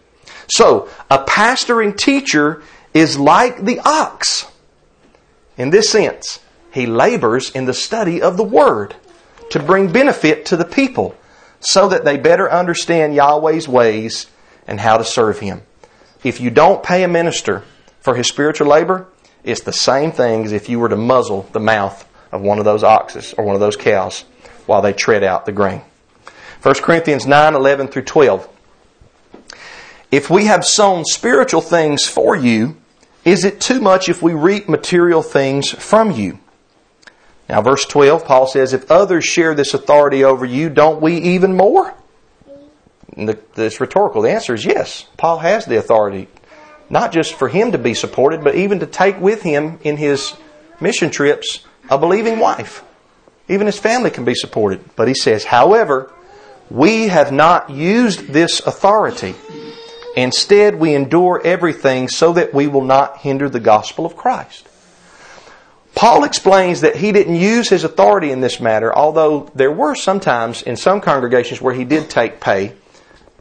[0.50, 4.50] So, a pastoring teacher is like the ox.
[5.58, 6.40] In this sense,
[6.72, 8.96] he labors in the study of the Word
[9.50, 11.16] to bring benefit to the people
[11.60, 14.28] so that they better understand Yahweh's ways
[14.68, 15.64] and how to serve Him.
[16.24, 17.64] If you don't pay a minister
[18.00, 19.08] for his spiritual labor,
[19.44, 22.66] it's the same thing as if you were to muzzle the mouth of one of
[22.66, 24.24] those oxes or one of those cows
[24.68, 25.82] while they tread out the grain.
[26.62, 28.48] 1 Corinthians 9 11 through 12.
[30.12, 32.78] If we have sown spiritual things for you,
[33.26, 36.40] is it too much if we reap material things from you?
[37.50, 41.56] Now, verse 12, Paul says, If others share this authority over you, don't we even
[41.56, 41.94] more?
[43.16, 44.22] And the, it's rhetorical.
[44.22, 45.08] The answer is yes.
[45.18, 46.28] Paul has the authority,
[46.90, 50.34] not just for him to be supported, but even to take with him in his
[50.80, 52.84] mission trips a believing wife.
[53.50, 54.82] Even his family can be supported.
[54.96, 56.12] But he says, however,
[56.70, 59.36] we have not used this authority.
[60.16, 64.68] Instead, we endure everything so that we will not hinder the gospel of Christ.
[65.96, 70.62] Paul explains that he didn't use his authority in this matter, although there were sometimes
[70.62, 72.74] in some congregations where he did take pay,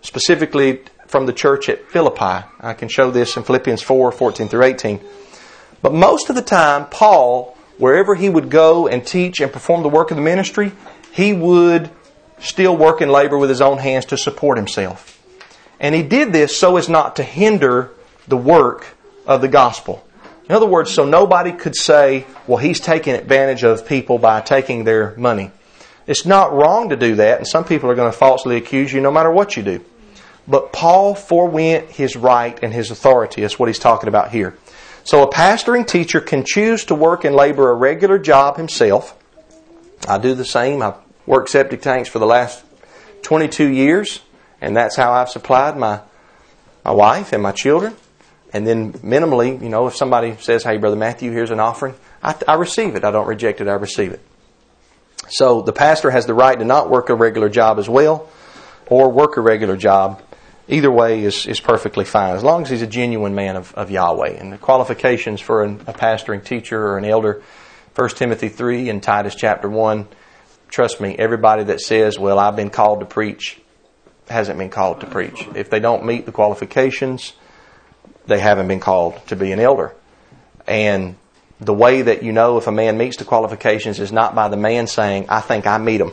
[0.02, 2.46] specifically from the church at Philippi.
[2.60, 5.00] I can show this in Philippians 4 14 through 18.
[5.82, 9.88] But most of the time, Paul, wherever he would go and teach and perform the
[9.88, 10.72] work of the ministry,
[11.12, 11.90] he would
[12.38, 15.12] still work and labor with his own hands to support himself.
[15.80, 17.90] And he did this so as not to hinder
[18.28, 18.86] the work
[19.26, 20.06] of the gospel.
[20.48, 24.84] In other words, so nobody could say, well, he's taking advantage of people by taking
[24.84, 25.50] their money.
[26.06, 29.00] It's not wrong to do that, and some people are going to falsely accuse you
[29.00, 29.84] no matter what you do.
[30.46, 33.40] But Paul forewent his right and his authority.
[33.40, 34.56] That's what he's talking about here.
[35.06, 39.16] So a pastoring teacher can choose to work and labor a regular job himself.
[40.08, 40.82] I do the same.
[40.82, 42.64] I've worked septic tanks for the last
[43.22, 44.20] 22 years,
[44.60, 46.00] and that's how I've supplied my,
[46.84, 47.94] my wife and my children.
[48.52, 52.34] And then minimally, you know, if somebody says, hey, Brother Matthew, here's an offering, I,
[52.48, 53.04] I receive it.
[53.04, 54.20] I don't reject it, I receive it.
[55.28, 58.28] So the pastor has the right to not work a regular job as well,
[58.88, 60.20] or work a regular job.
[60.68, 63.90] Either way is, is perfectly fine, as long as he's a genuine man of, of
[63.90, 64.30] Yahweh.
[64.30, 67.42] And the qualifications for an, a pastoring teacher or an elder,
[67.94, 70.08] 1 Timothy 3 and Titus chapter 1,
[70.68, 73.60] trust me, everybody that says, well, I've been called to preach,
[74.28, 75.46] hasn't been called to preach.
[75.54, 77.34] If they don't meet the qualifications,
[78.26, 79.94] they haven't been called to be an elder.
[80.66, 81.14] And
[81.60, 84.56] the way that you know if a man meets the qualifications is not by the
[84.56, 86.12] man saying, I think I meet them.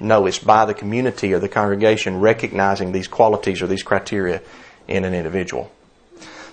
[0.00, 4.42] No, it's by the community or the congregation recognizing these qualities or these criteria
[4.88, 5.70] in an individual.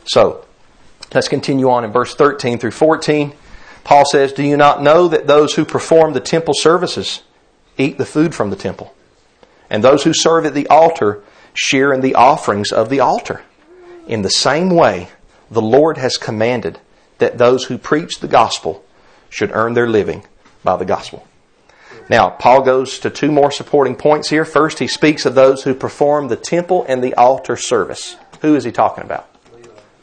[0.06, 0.46] So,
[1.14, 3.34] let's continue on in verse 13 through 14.
[3.84, 7.24] Paul says, Do you not know that those who perform the temple services
[7.78, 8.94] eat the food from the temple?
[9.70, 11.24] And those who serve at the altar
[11.54, 13.42] share in the offerings of the altar?
[14.08, 15.10] In the same way,
[15.52, 16.80] the Lord has commanded
[17.20, 18.84] that those who preach the gospel
[19.30, 20.26] should earn their living
[20.64, 21.28] by the gospel.
[22.10, 24.44] Now, Paul goes to two more supporting points here.
[24.44, 28.18] First, he speaks of those who perform the temple and the altar service.
[28.42, 29.28] Who is he talking about?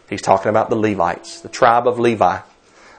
[0.09, 2.38] He's talking about the Levites, the tribe of Levi.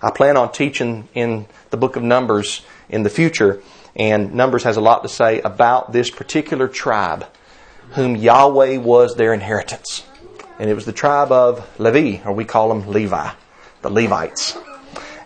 [0.02, 3.63] I plan on teaching in the book of Numbers in the future,
[3.96, 7.26] and Numbers has a lot to say about this particular tribe,
[7.91, 10.04] whom Yahweh was their inheritance
[10.60, 13.32] and it was the tribe of Levi, or we call them Levi,
[13.82, 14.58] the Levites.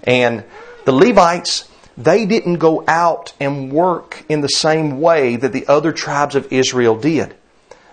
[0.04, 0.44] And
[0.86, 5.92] the Levites, they didn't go out and work in the same way that the other
[5.92, 7.36] tribes of Israel did.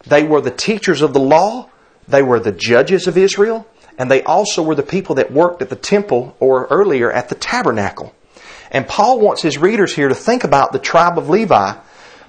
[0.06, 1.68] They were the teachers of the law,
[2.06, 3.66] they were the judges of Israel,
[3.98, 7.34] and they also were the people that worked at the temple or earlier at the
[7.34, 8.14] tabernacle.
[8.70, 11.74] And Paul wants his readers here to think about the tribe of Levi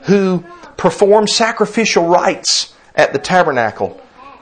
[0.04, 0.44] who
[0.78, 4.00] performed sacrificial rites at the tabernacle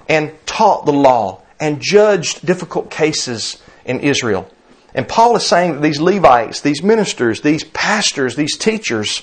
[0.08, 4.50] and taught the law and judged difficult cases in Israel.
[4.97, 9.21] And Paul is saying that these Levites, these ministers, these pastors, these teachers,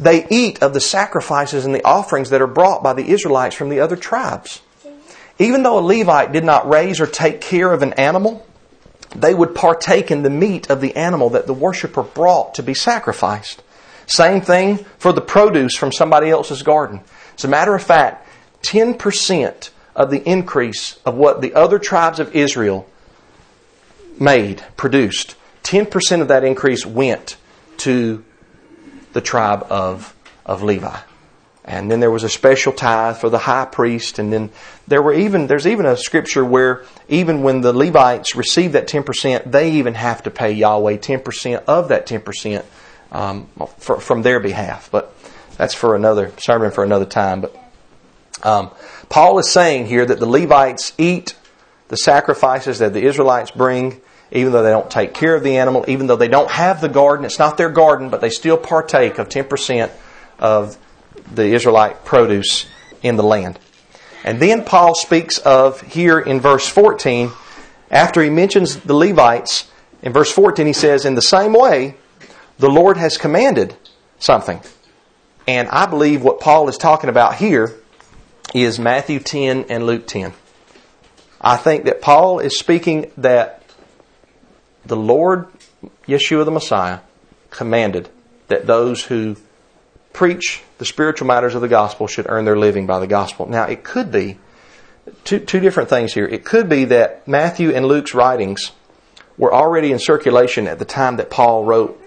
[0.00, 3.68] they eat of the sacrifices and the offerings that are brought by the Israelites from
[3.68, 4.62] the other tribes.
[5.38, 8.46] Even though a Levite did not raise or take care of an animal,
[9.14, 12.72] they would partake in the meat of the animal that the worshiper brought to be
[12.72, 13.62] sacrificed.
[14.06, 17.02] Same thing for the produce from somebody else's garden.
[17.36, 18.26] As a matter of fact,
[18.62, 22.88] 10% of the increase of what the other tribes of Israel
[24.20, 27.36] made, produced, 10% of that increase went
[27.78, 28.24] to
[29.12, 30.98] the tribe of, of Levi.
[31.64, 34.18] And then there was a special tithe for the high priest.
[34.18, 34.50] And then
[34.86, 39.50] there were even, there's even a scripture where even when the Levites receive that 10%,
[39.50, 42.64] they even have to pay Yahweh 10% of that 10%
[43.12, 43.48] um,
[43.78, 44.90] for, from their behalf.
[44.90, 45.14] But
[45.56, 47.40] that's for another sermon for another time.
[47.40, 47.56] But
[48.42, 48.70] um,
[49.08, 51.34] Paul is saying here that the Levites eat
[51.88, 54.02] the sacrifices that the Israelites bring,
[54.34, 56.88] even though they don't take care of the animal, even though they don't have the
[56.88, 57.24] garden.
[57.24, 59.90] It's not their garden, but they still partake of 10%
[60.40, 60.76] of
[61.32, 62.66] the Israelite produce
[63.02, 63.58] in the land.
[64.24, 67.30] And then Paul speaks of here in verse 14,
[67.90, 69.70] after he mentions the Levites,
[70.02, 71.94] in verse 14 he says, In the same way,
[72.58, 73.76] the Lord has commanded
[74.18, 74.60] something.
[75.46, 77.74] And I believe what Paul is talking about here
[78.54, 80.32] is Matthew 10 and Luke 10.
[81.40, 83.62] I think that Paul is speaking that
[84.86, 85.48] the Lord,
[86.06, 87.00] Yeshua the Messiah,
[87.50, 88.08] commanded
[88.48, 89.36] that those who
[90.12, 93.46] preach the spiritual matters of the gospel should earn their living by the gospel.
[93.46, 94.38] Now, it could be
[95.24, 96.26] two, two different things here.
[96.26, 98.72] It could be that Matthew and Luke's writings
[99.36, 102.00] were already in circulation at the time that Paul wrote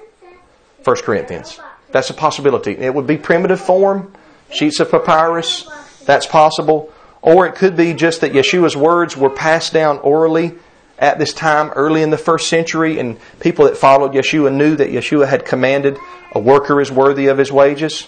[0.83, 1.59] 1 Corinthians.
[1.91, 2.71] That's a possibility.
[2.71, 4.13] It would be primitive form,
[4.51, 5.67] sheets of papyrus,
[6.05, 6.91] that's possible.
[7.21, 10.53] Or it could be just that Yeshua's words were passed down orally
[10.99, 14.89] at this time, early in the first century, and people that followed Yeshua knew that
[14.89, 15.97] Yeshua had commanded
[16.31, 18.07] a worker is worthy of his wages.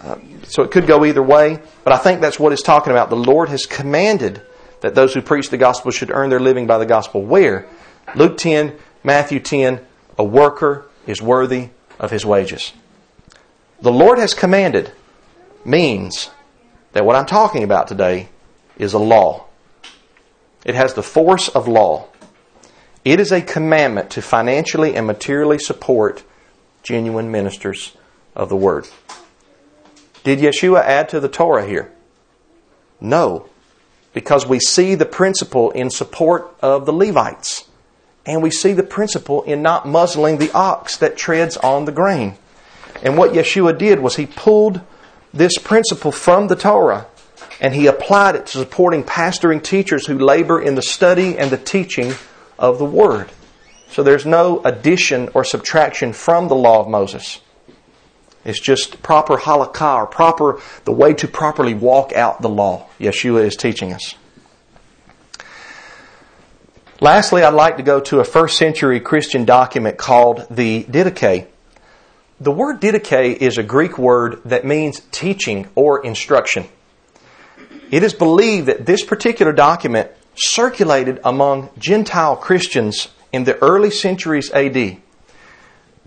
[0.00, 3.10] Uh, so it could go either way, but I think that's what it's talking about.
[3.10, 4.42] The Lord has commanded
[4.80, 7.22] that those who preach the gospel should earn their living by the gospel.
[7.22, 7.66] Where?
[8.14, 9.80] Luke 10, Matthew 10,
[10.16, 12.72] a worker is worthy of his wages.
[13.80, 14.92] The Lord has commanded
[15.64, 16.30] means
[16.92, 18.28] that what I'm talking about today
[18.76, 19.47] is a law.
[20.64, 22.06] It has the force of law.
[23.04, 26.24] It is a commandment to financially and materially support
[26.82, 27.96] genuine ministers
[28.34, 28.88] of the Word.
[30.24, 31.92] Did Yeshua add to the Torah here?
[33.00, 33.46] No,
[34.12, 37.68] because we see the principle in support of the Levites.
[38.26, 42.36] And we see the principle in not muzzling the ox that treads on the grain.
[43.02, 44.80] And what Yeshua did was he pulled
[45.32, 47.06] this principle from the Torah
[47.60, 51.56] and he applied it to supporting pastoring teachers who labor in the study and the
[51.56, 52.14] teaching
[52.58, 53.30] of the Word.
[53.90, 57.40] So there's no addition or subtraction from the law of Moses.
[58.44, 62.86] It's just proper halakha, or proper, the way to properly walk out the law.
[63.00, 64.14] Yeshua is teaching us.
[67.00, 71.46] Lastly, I'd like to go to a first century Christian document called the Didache.
[72.40, 76.68] The word Didache is a Greek word that means teaching or instruction.
[77.90, 84.50] It is believed that this particular document circulated among Gentile Christians in the early centuries
[84.52, 84.98] AD.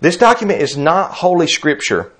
[0.00, 2.12] This document is not Holy Scripture,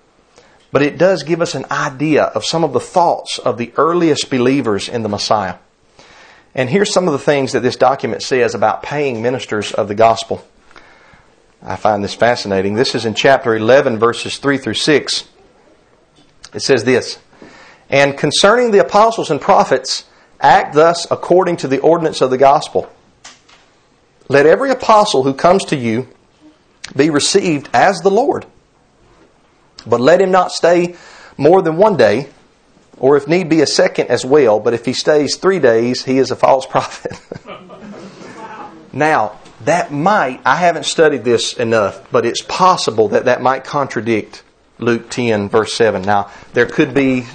[0.70, 4.30] but it does give us an idea of some of the thoughts of the earliest
[4.30, 5.56] believers in the Messiah.
[6.54, 9.94] And here's some of the things that this document says about paying ministers of the
[9.94, 10.44] gospel.
[11.62, 12.74] I find this fascinating.
[12.74, 15.24] This is in chapter 11, verses 3 through 6.
[16.52, 17.18] It says this
[17.92, 20.06] And concerning the apostles and prophets,
[20.40, 22.90] act thus according to the ordinance of the gospel.
[24.28, 26.08] Let every apostle who comes to you
[26.96, 28.46] be received as the Lord.
[29.86, 30.96] But let him not stay
[31.36, 32.30] more than one day,
[32.96, 34.58] or if need be a second as well.
[34.58, 37.20] But if he stays three days, he is a false prophet.
[38.92, 44.42] now, that might, I haven't studied this enough, but it's possible that that might contradict
[44.78, 46.02] Luke 10, verse 7.
[46.02, 47.26] Now, there could be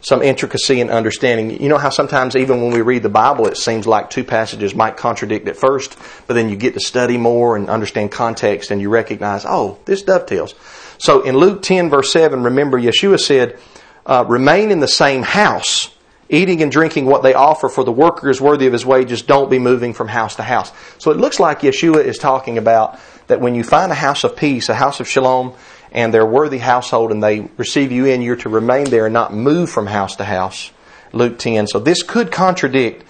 [0.00, 1.60] some intricacy in understanding.
[1.60, 4.74] You know how sometimes even when we read the Bible, it seems like two passages
[4.74, 8.80] might contradict at first, but then you get to study more and understand context and
[8.80, 10.54] you recognize, oh, this dovetails.
[10.98, 13.58] So in Luke 10 verse 7, remember Yeshua said,
[14.06, 15.90] uh, remain in the same house,
[16.28, 19.22] eating and drinking what they offer for the worker is worthy of his wages.
[19.22, 20.72] Don't be moving from house to house.
[20.98, 24.36] So it looks like Yeshua is talking about that when you find a house of
[24.36, 25.54] peace, a house of shalom,
[25.92, 29.32] and they're worthy household and they receive you in, you're to remain there and not
[29.32, 30.70] move from house to house.
[31.12, 31.66] Luke 10.
[31.66, 33.04] So this could contradict.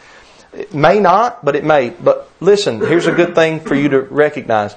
[0.52, 1.90] It may not, but it may.
[1.90, 4.74] But listen, here's a good thing for you to recognize.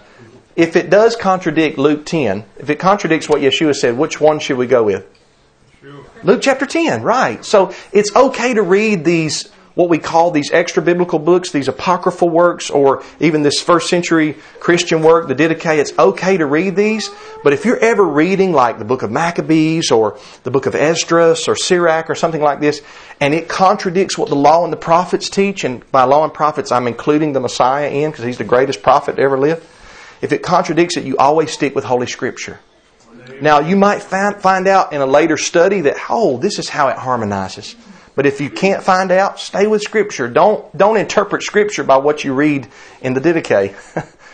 [0.56, 4.58] If it does contradict Luke 10, if it contradicts what Yeshua said, which one should
[4.58, 5.06] we go with?
[6.24, 7.44] Luke chapter 10, right.
[7.44, 12.30] So it's okay to read these what we call these extra biblical books, these apocryphal
[12.30, 17.10] works, or even this first century Christian work, the Didache, it's okay to read these.
[17.44, 21.48] But if you're ever reading like the book of Maccabees or the book of Esdras
[21.48, 22.82] or Sirach or something like this,
[23.20, 26.72] and it contradicts what the law and the prophets teach, and by law and prophets
[26.72, 29.68] I'm including the Messiah in because he's the greatest prophet to ever live.
[30.22, 32.60] If it contradicts it, you always stick with Holy Scripture.
[33.40, 36.90] Now, you might find, find out in a later study that, oh, this is how
[36.90, 37.76] it harmonizes.
[38.16, 40.28] But if you can't find out, stay with Scripture.
[40.28, 42.68] Don't, don't interpret Scripture by what you read
[43.02, 43.74] in the Didache.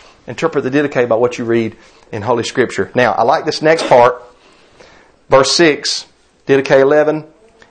[0.27, 1.75] interpret the Didache by what you read
[2.11, 2.91] in Holy Scripture.
[2.95, 4.21] Now, I like this next part.
[5.29, 6.07] Verse 6,
[6.47, 7.25] Didache 11.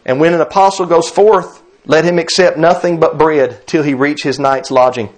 [0.05, 4.23] And when an apostle goes forth, let him accept nothing but bread till he reach
[4.23, 5.09] his night's lodging.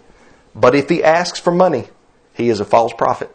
[0.55, 1.89] But if he asks for money,
[2.35, 3.35] he is a false prophet.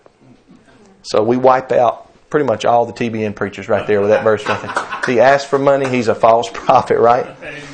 [1.03, 2.02] So we wipe out
[2.33, 5.01] pretty much all the TBN preachers right there with that verse right there.
[5.05, 7.27] He asked for money, he's a false prophet, right?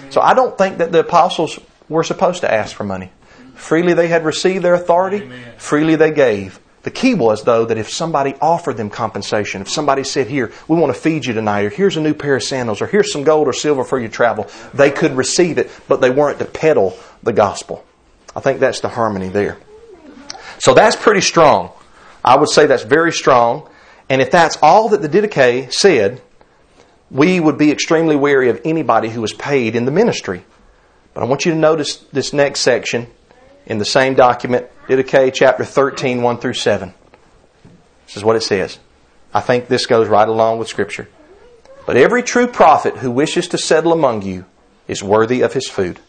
[0.10, 1.58] So I don't think that the apostles
[1.88, 3.10] were supposed to ask for money.
[3.56, 6.60] Freely they had received their authority, freely they gave.
[6.84, 10.78] The key was, though, that if somebody offered them compensation, if somebody said, Here, we
[10.78, 13.24] want to feed you tonight, or here's a new pair of sandals, or here's some
[13.24, 17.00] gold or silver for your travel, they could receive it, but they weren't to peddle
[17.24, 17.86] the gospel.
[18.36, 19.58] I think that's the harmony there.
[20.58, 21.72] So that's pretty strong.
[22.26, 23.70] I would say that's very strong.
[24.10, 26.22] And if that's all that the Didache said,
[27.12, 30.44] we would be extremely wary of anybody who was paid in the ministry.
[31.14, 33.08] But I want you to notice this next section
[33.66, 36.94] in the same document, Didache chapter 13, 1 through 7.
[38.08, 38.80] This is what it says.
[39.34, 41.08] I think this goes right along with Scripture.
[41.86, 44.46] But every true prophet who wishes to settle among you
[44.88, 46.00] is worthy of his food.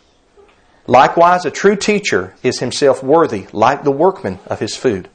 [0.87, 5.09] Likewise, a true teacher is himself worthy, like the workman of his food.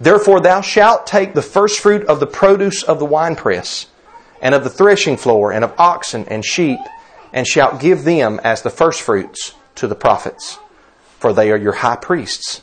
[0.00, 3.86] Therefore, thou shalt take the firstfruit of the produce of the winepress,
[4.42, 6.80] and of the threshing floor, and of oxen and sheep,
[7.32, 10.58] and shalt give them as the firstfruits to the prophets,
[11.18, 12.62] for they are your high priests.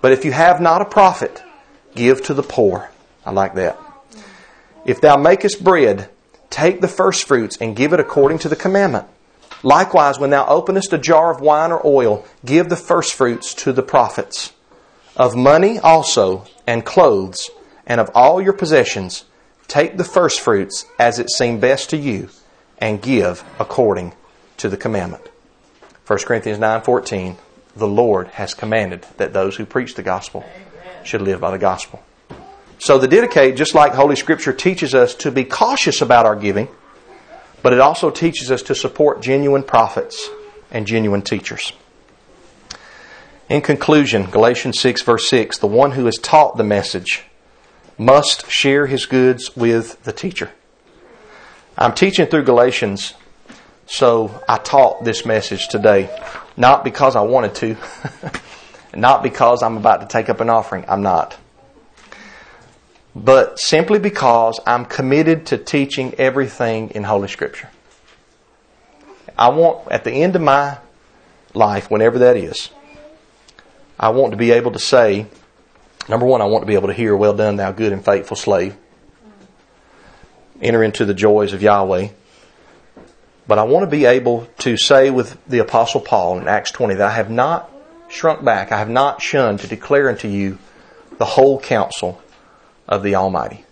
[0.00, 1.42] But if you have not a prophet,
[1.94, 2.90] give to the poor.
[3.24, 3.78] I like that.
[4.84, 6.10] If thou makest bread,
[6.50, 9.06] take the firstfruits and give it according to the commandment.
[9.62, 13.82] Likewise, when thou openest a jar of wine or oil, give the firstfruits to the
[13.82, 14.52] prophets.
[15.16, 17.50] Of money also, and clothes,
[17.86, 19.24] and of all your possessions,
[19.68, 22.30] take the firstfruits as it seemed best to you,
[22.78, 24.14] and give according
[24.56, 25.28] to the commandment.
[26.06, 27.36] 1 Corinthians 9:14
[27.76, 30.44] The Lord has commanded that those who preach the gospel
[31.04, 32.02] should live by the gospel.
[32.78, 36.68] So the Didache just like Holy Scripture teaches us to be cautious about our giving,
[37.62, 40.28] but it also teaches us to support genuine prophets
[40.70, 41.72] and genuine teachers.
[43.52, 47.24] In conclusion, Galatians 6, verse 6 the one who is taught the message
[47.98, 50.50] must share his goods with the teacher.
[51.76, 53.12] I'm teaching through Galatians,
[53.84, 56.08] so I taught this message today,
[56.56, 57.76] not because I wanted to,
[58.98, 60.86] not because I'm about to take up an offering.
[60.88, 61.36] I'm not
[63.14, 67.68] but simply because I'm committed to teaching everything in Holy Scripture.
[69.38, 70.78] I want, at the end of my
[71.52, 72.70] life, whenever that is,
[74.02, 75.26] I want to be able to say,
[76.08, 78.36] number one, I want to be able to hear, well done, thou good and faithful
[78.36, 78.76] slave.
[80.60, 82.08] Enter into the joys of Yahweh.
[83.46, 86.96] But I want to be able to say with the Apostle Paul in Acts 20
[86.96, 87.70] that I have not
[88.08, 90.58] shrunk back, I have not shunned to declare unto you
[91.18, 92.20] the whole counsel
[92.88, 93.64] of the Almighty.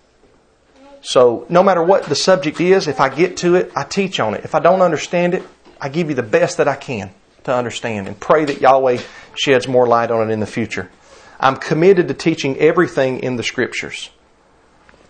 [1.03, 4.35] So, no matter what the subject is, if I get to it, I teach on
[4.35, 4.45] it.
[4.45, 5.43] If I don't understand it,
[5.81, 7.11] I give you the best that I can
[7.45, 8.99] to understand and pray that Yahweh
[9.35, 10.91] sheds more light on it in the future.
[11.39, 14.11] I'm committed to teaching everything in the scriptures.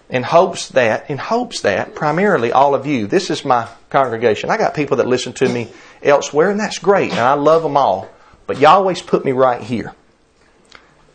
[0.09, 4.51] In hopes that, in hopes that, primarily all of you, this is my congregation.
[4.51, 5.69] I got people that listen to me
[6.03, 8.09] elsewhere, and that's great, and I love them all.
[8.47, 9.95] But Yahweh's put me right here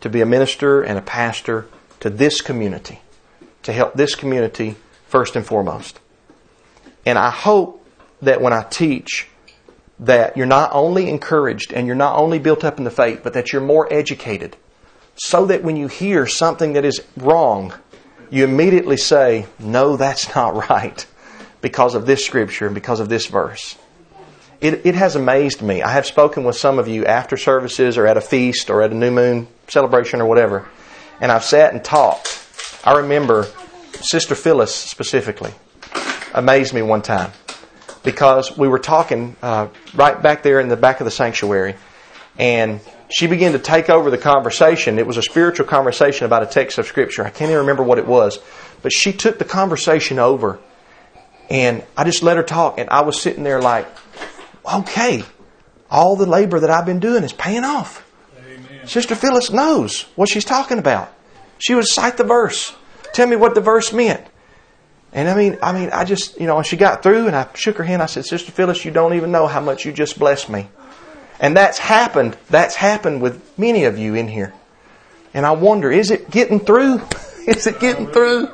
[0.00, 1.66] to be a minister and a pastor
[2.00, 3.00] to this community,
[3.64, 4.76] to help this community
[5.08, 6.00] first and foremost.
[7.04, 7.86] And I hope
[8.22, 9.28] that when I teach,
[10.00, 13.32] that you're not only encouraged and you're not only built up in the faith, but
[13.32, 14.56] that you're more educated.
[15.16, 17.72] So that when you hear something that is wrong,
[18.30, 21.06] you immediately say, No, that's not right,
[21.60, 23.76] because of this scripture and because of this verse.
[24.60, 25.82] It, it has amazed me.
[25.82, 28.90] I have spoken with some of you after services or at a feast or at
[28.90, 30.66] a new moon celebration or whatever
[31.20, 32.44] and I've sat and talked.
[32.84, 33.46] I remember
[34.00, 35.52] Sister Phyllis specifically
[36.34, 37.32] amazed me one time
[38.06, 41.74] because we were talking uh, right back there in the back of the sanctuary,
[42.38, 42.80] and
[43.10, 44.98] she began to take over the conversation.
[44.98, 47.24] It was a spiritual conversation about a text of Scripture.
[47.24, 48.38] I can't even remember what it was,
[48.80, 50.58] but she took the conversation over,
[51.50, 53.86] and I just let her talk, and I was sitting there like,
[54.74, 55.24] okay,
[55.90, 58.02] all the labor that I've been doing is paying off.
[58.86, 61.12] Sister Phyllis knows what she's talking about.
[61.58, 62.72] She would cite the verse.
[63.12, 64.24] Tell me what the verse meant.
[65.16, 67.78] And I mean, I mean, I just, you know, she got through and I shook
[67.78, 68.02] her hand.
[68.02, 70.68] I said, Sister Phyllis, you don't even know how much you just blessed me.
[71.40, 72.36] And that's happened.
[72.50, 74.52] That's happened with many of you in here.
[75.32, 77.00] And I wonder, is it getting through?
[77.46, 78.50] is it getting through?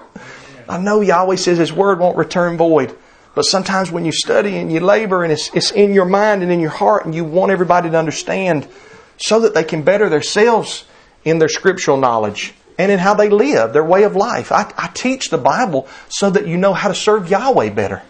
[0.68, 2.96] I know Yahweh says His word won't return void.
[3.34, 6.52] But sometimes when you study and you labor and it's, it's in your mind and
[6.52, 8.68] in your heart and you want everybody to understand
[9.16, 10.84] so that they can better themselves
[11.24, 14.52] in their scriptural knowledge and in how they live, their way of life.
[14.52, 18.02] I, I, teach the Bible so that you know how to serve Yahweh better.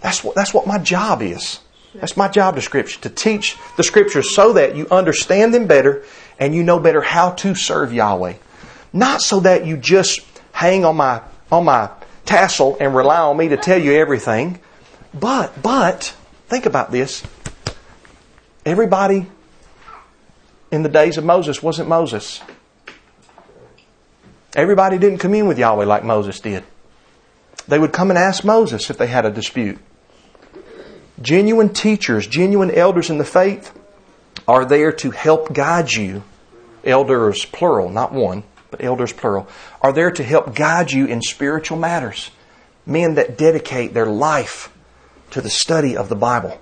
[0.00, 1.60] That's what, that's what my job is.
[1.94, 6.04] That's my job description, to teach the scriptures so that you understand them better
[6.38, 8.34] and you know better how to serve Yahweh.
[8.92, 10.20] Not so that you just
[10.52, 11.90] hang on my, on my
[12.24, 14.60] tassel and rely on me to tell you everything.
[15.18, 16.14] But, but,
[16.48, 17.22] think about this.
[18.64, 19.26] Everybody
[20.70, 22.42] in the days of Moses wasn't Moses.
[24.56, 26.64] Everybody didn't commune with Yahweh like Moses did.
[27.68, 29.78] They would come and ask Moses if they had a dispute.
[31.20, 33.78] Genuine teachers, genuine elders in the faith
[34.48, 36.22] are there to help guide you.
[36.84, 39.46] Elders, plural, not one, but elders, plural,
[39.82, 42.30] are there to help guide you in spiritual matters.
[42.86, 44.72] Men that dedicate their life
[45.32, 46.58] to the study of the Bible.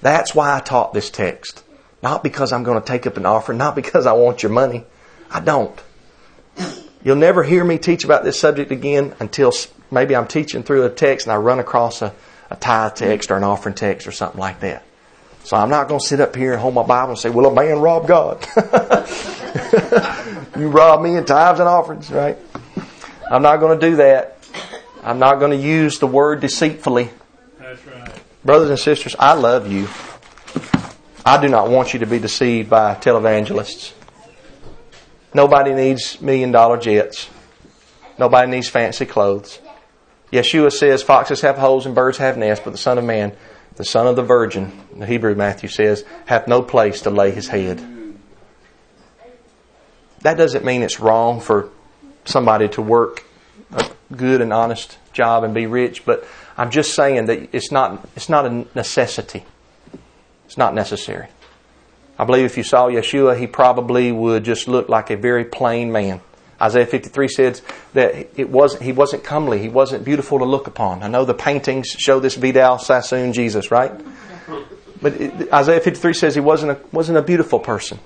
[0.00, 1.64] That's why I taught this text.
[2.02, 4.84] Not because I'm going to take up an offering, not because I want your money.
[5.30, 5.78] I don't.
[7.04, 9.52] You'll never hear me teach about this subject again until
[9.90, 12.12] maybe I'm teaching through a text and I run across a,
[12.50, 14.82] a tithe text or an offering text or something like that.
[15.44, 17.46] So I'm not going to sit up here and hold my Bible and say, well,
[17.46, 18.46] a man robbed God.
[20.58, 22.36] you rob me in tithes and offerings, right?
[23.30, 24.36] I'm not going to do that.
[25.02, 27.10] I'm not going to use the word deceitfully.
[27.58, 28.12] That's right.
[28.44, 29.88] Brothers and sisters, I love you.
[31.24, 33.92] I do not want you to be deceived by televangelists.
[35.34, 37.28] Nobody needs million dollar jets.
[38.18, 39.60] Nobody needs fancy clothes.
[40.32, 43.32] Yeshua says foxes have holes and birds have nests, but the Son of Man,
[43.76, 47.48] the Son of the Virgin, the Hebrew Matthew says, hath no place to lay his
[47.48, 47.82] head.
[50.22, 51.70] That doesn't mean it's wrong for
[52.24, 53.24] somebody to work
[53.72, 56.26] a good and honest job and be rich, but
[56.56, 59.44] I'm just saying that it's not, it's not a necessity.
[60.46, 61.28] It's not necessary.
[62.18, 65.92] I believe if you saw Yeshua, he probably would just look like a very plain
[65.92, 66.20] man.
[66.60, 67.62] Isaiah 53 says
[67.94, 71.04] that it wasn't, he wasn't comely, he wasn't beautiful to look upon.
[71.04, 73.92] I know the paintings show this Vidal Sassoon Jesus, right?
[75.00, 78.00] But it, Isaiah 53 says he wasn't a, wasn't a beautiful person,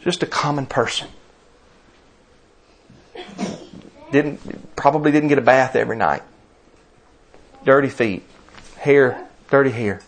[0.00, 1.08] just a common person.
[4.12, 6.22] Didn't, probably didn't get a bath every night.
[7.64, 8.22] Dirty feet,
[8.76, 10.02] hair, dirty hair,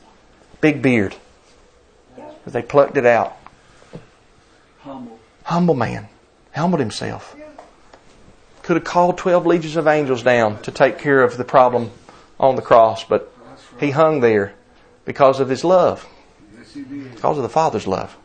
[0.61, 1.17] big beard.
[2.45, 3.37] But they plucked it out.
[4.81, 5.19] Humble.
[5.45, 6.09] Humble man.
[6.55, 7.35] Humbled himself.
[8.63, 11.91] Could have called 12 legions of angels down to take care of the problem
[12.41, 13.33] on the cross, but
[13.79, 14.55] he hung there
[15.05, 16.07] because of his love,
[16.57, 16.75] Yes,
[17.13, 18.17] because of the Father's love.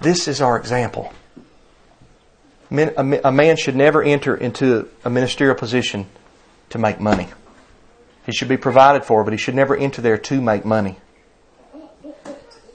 [0.00, 1.12] This is our example.
[2.70, 6.06] Men- A a man should never enter into a ministerial position
[6.70, 7.28] to make money.
[8.24, 10.98] He should be provided for, but he should never enter there to make money.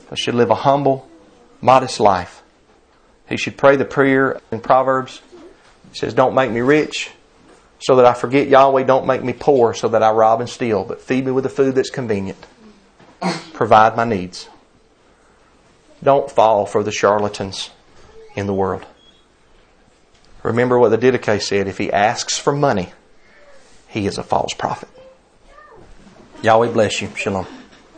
[0.09, 1.07] He should live a humble,
[1.61, 2.43] modest life.
[3.27, 5.21] He should pray the prayer in Proverbs.
[5.91, 7.11] It says, Don't make me rich
[7.79, 8.83] so that I forget Yahweh.
[8.83, 11.49] Don't make me poor so that I rob and steal, but feed me with the
[11.49, 12.45] food that's convenient.
[13.53, 14.49] Provide my needs.
[16.03, 17.71] Don't fall for the charlatans
[18.35, 18.85] in the world.
[20.43, 22.93] Remember what the Didache said if he asks for money,
[23.87, 24.89] he is a false prophet.
[26.43, 27.09] Yahweh bless you.
[27.15, 27.47] Shalom.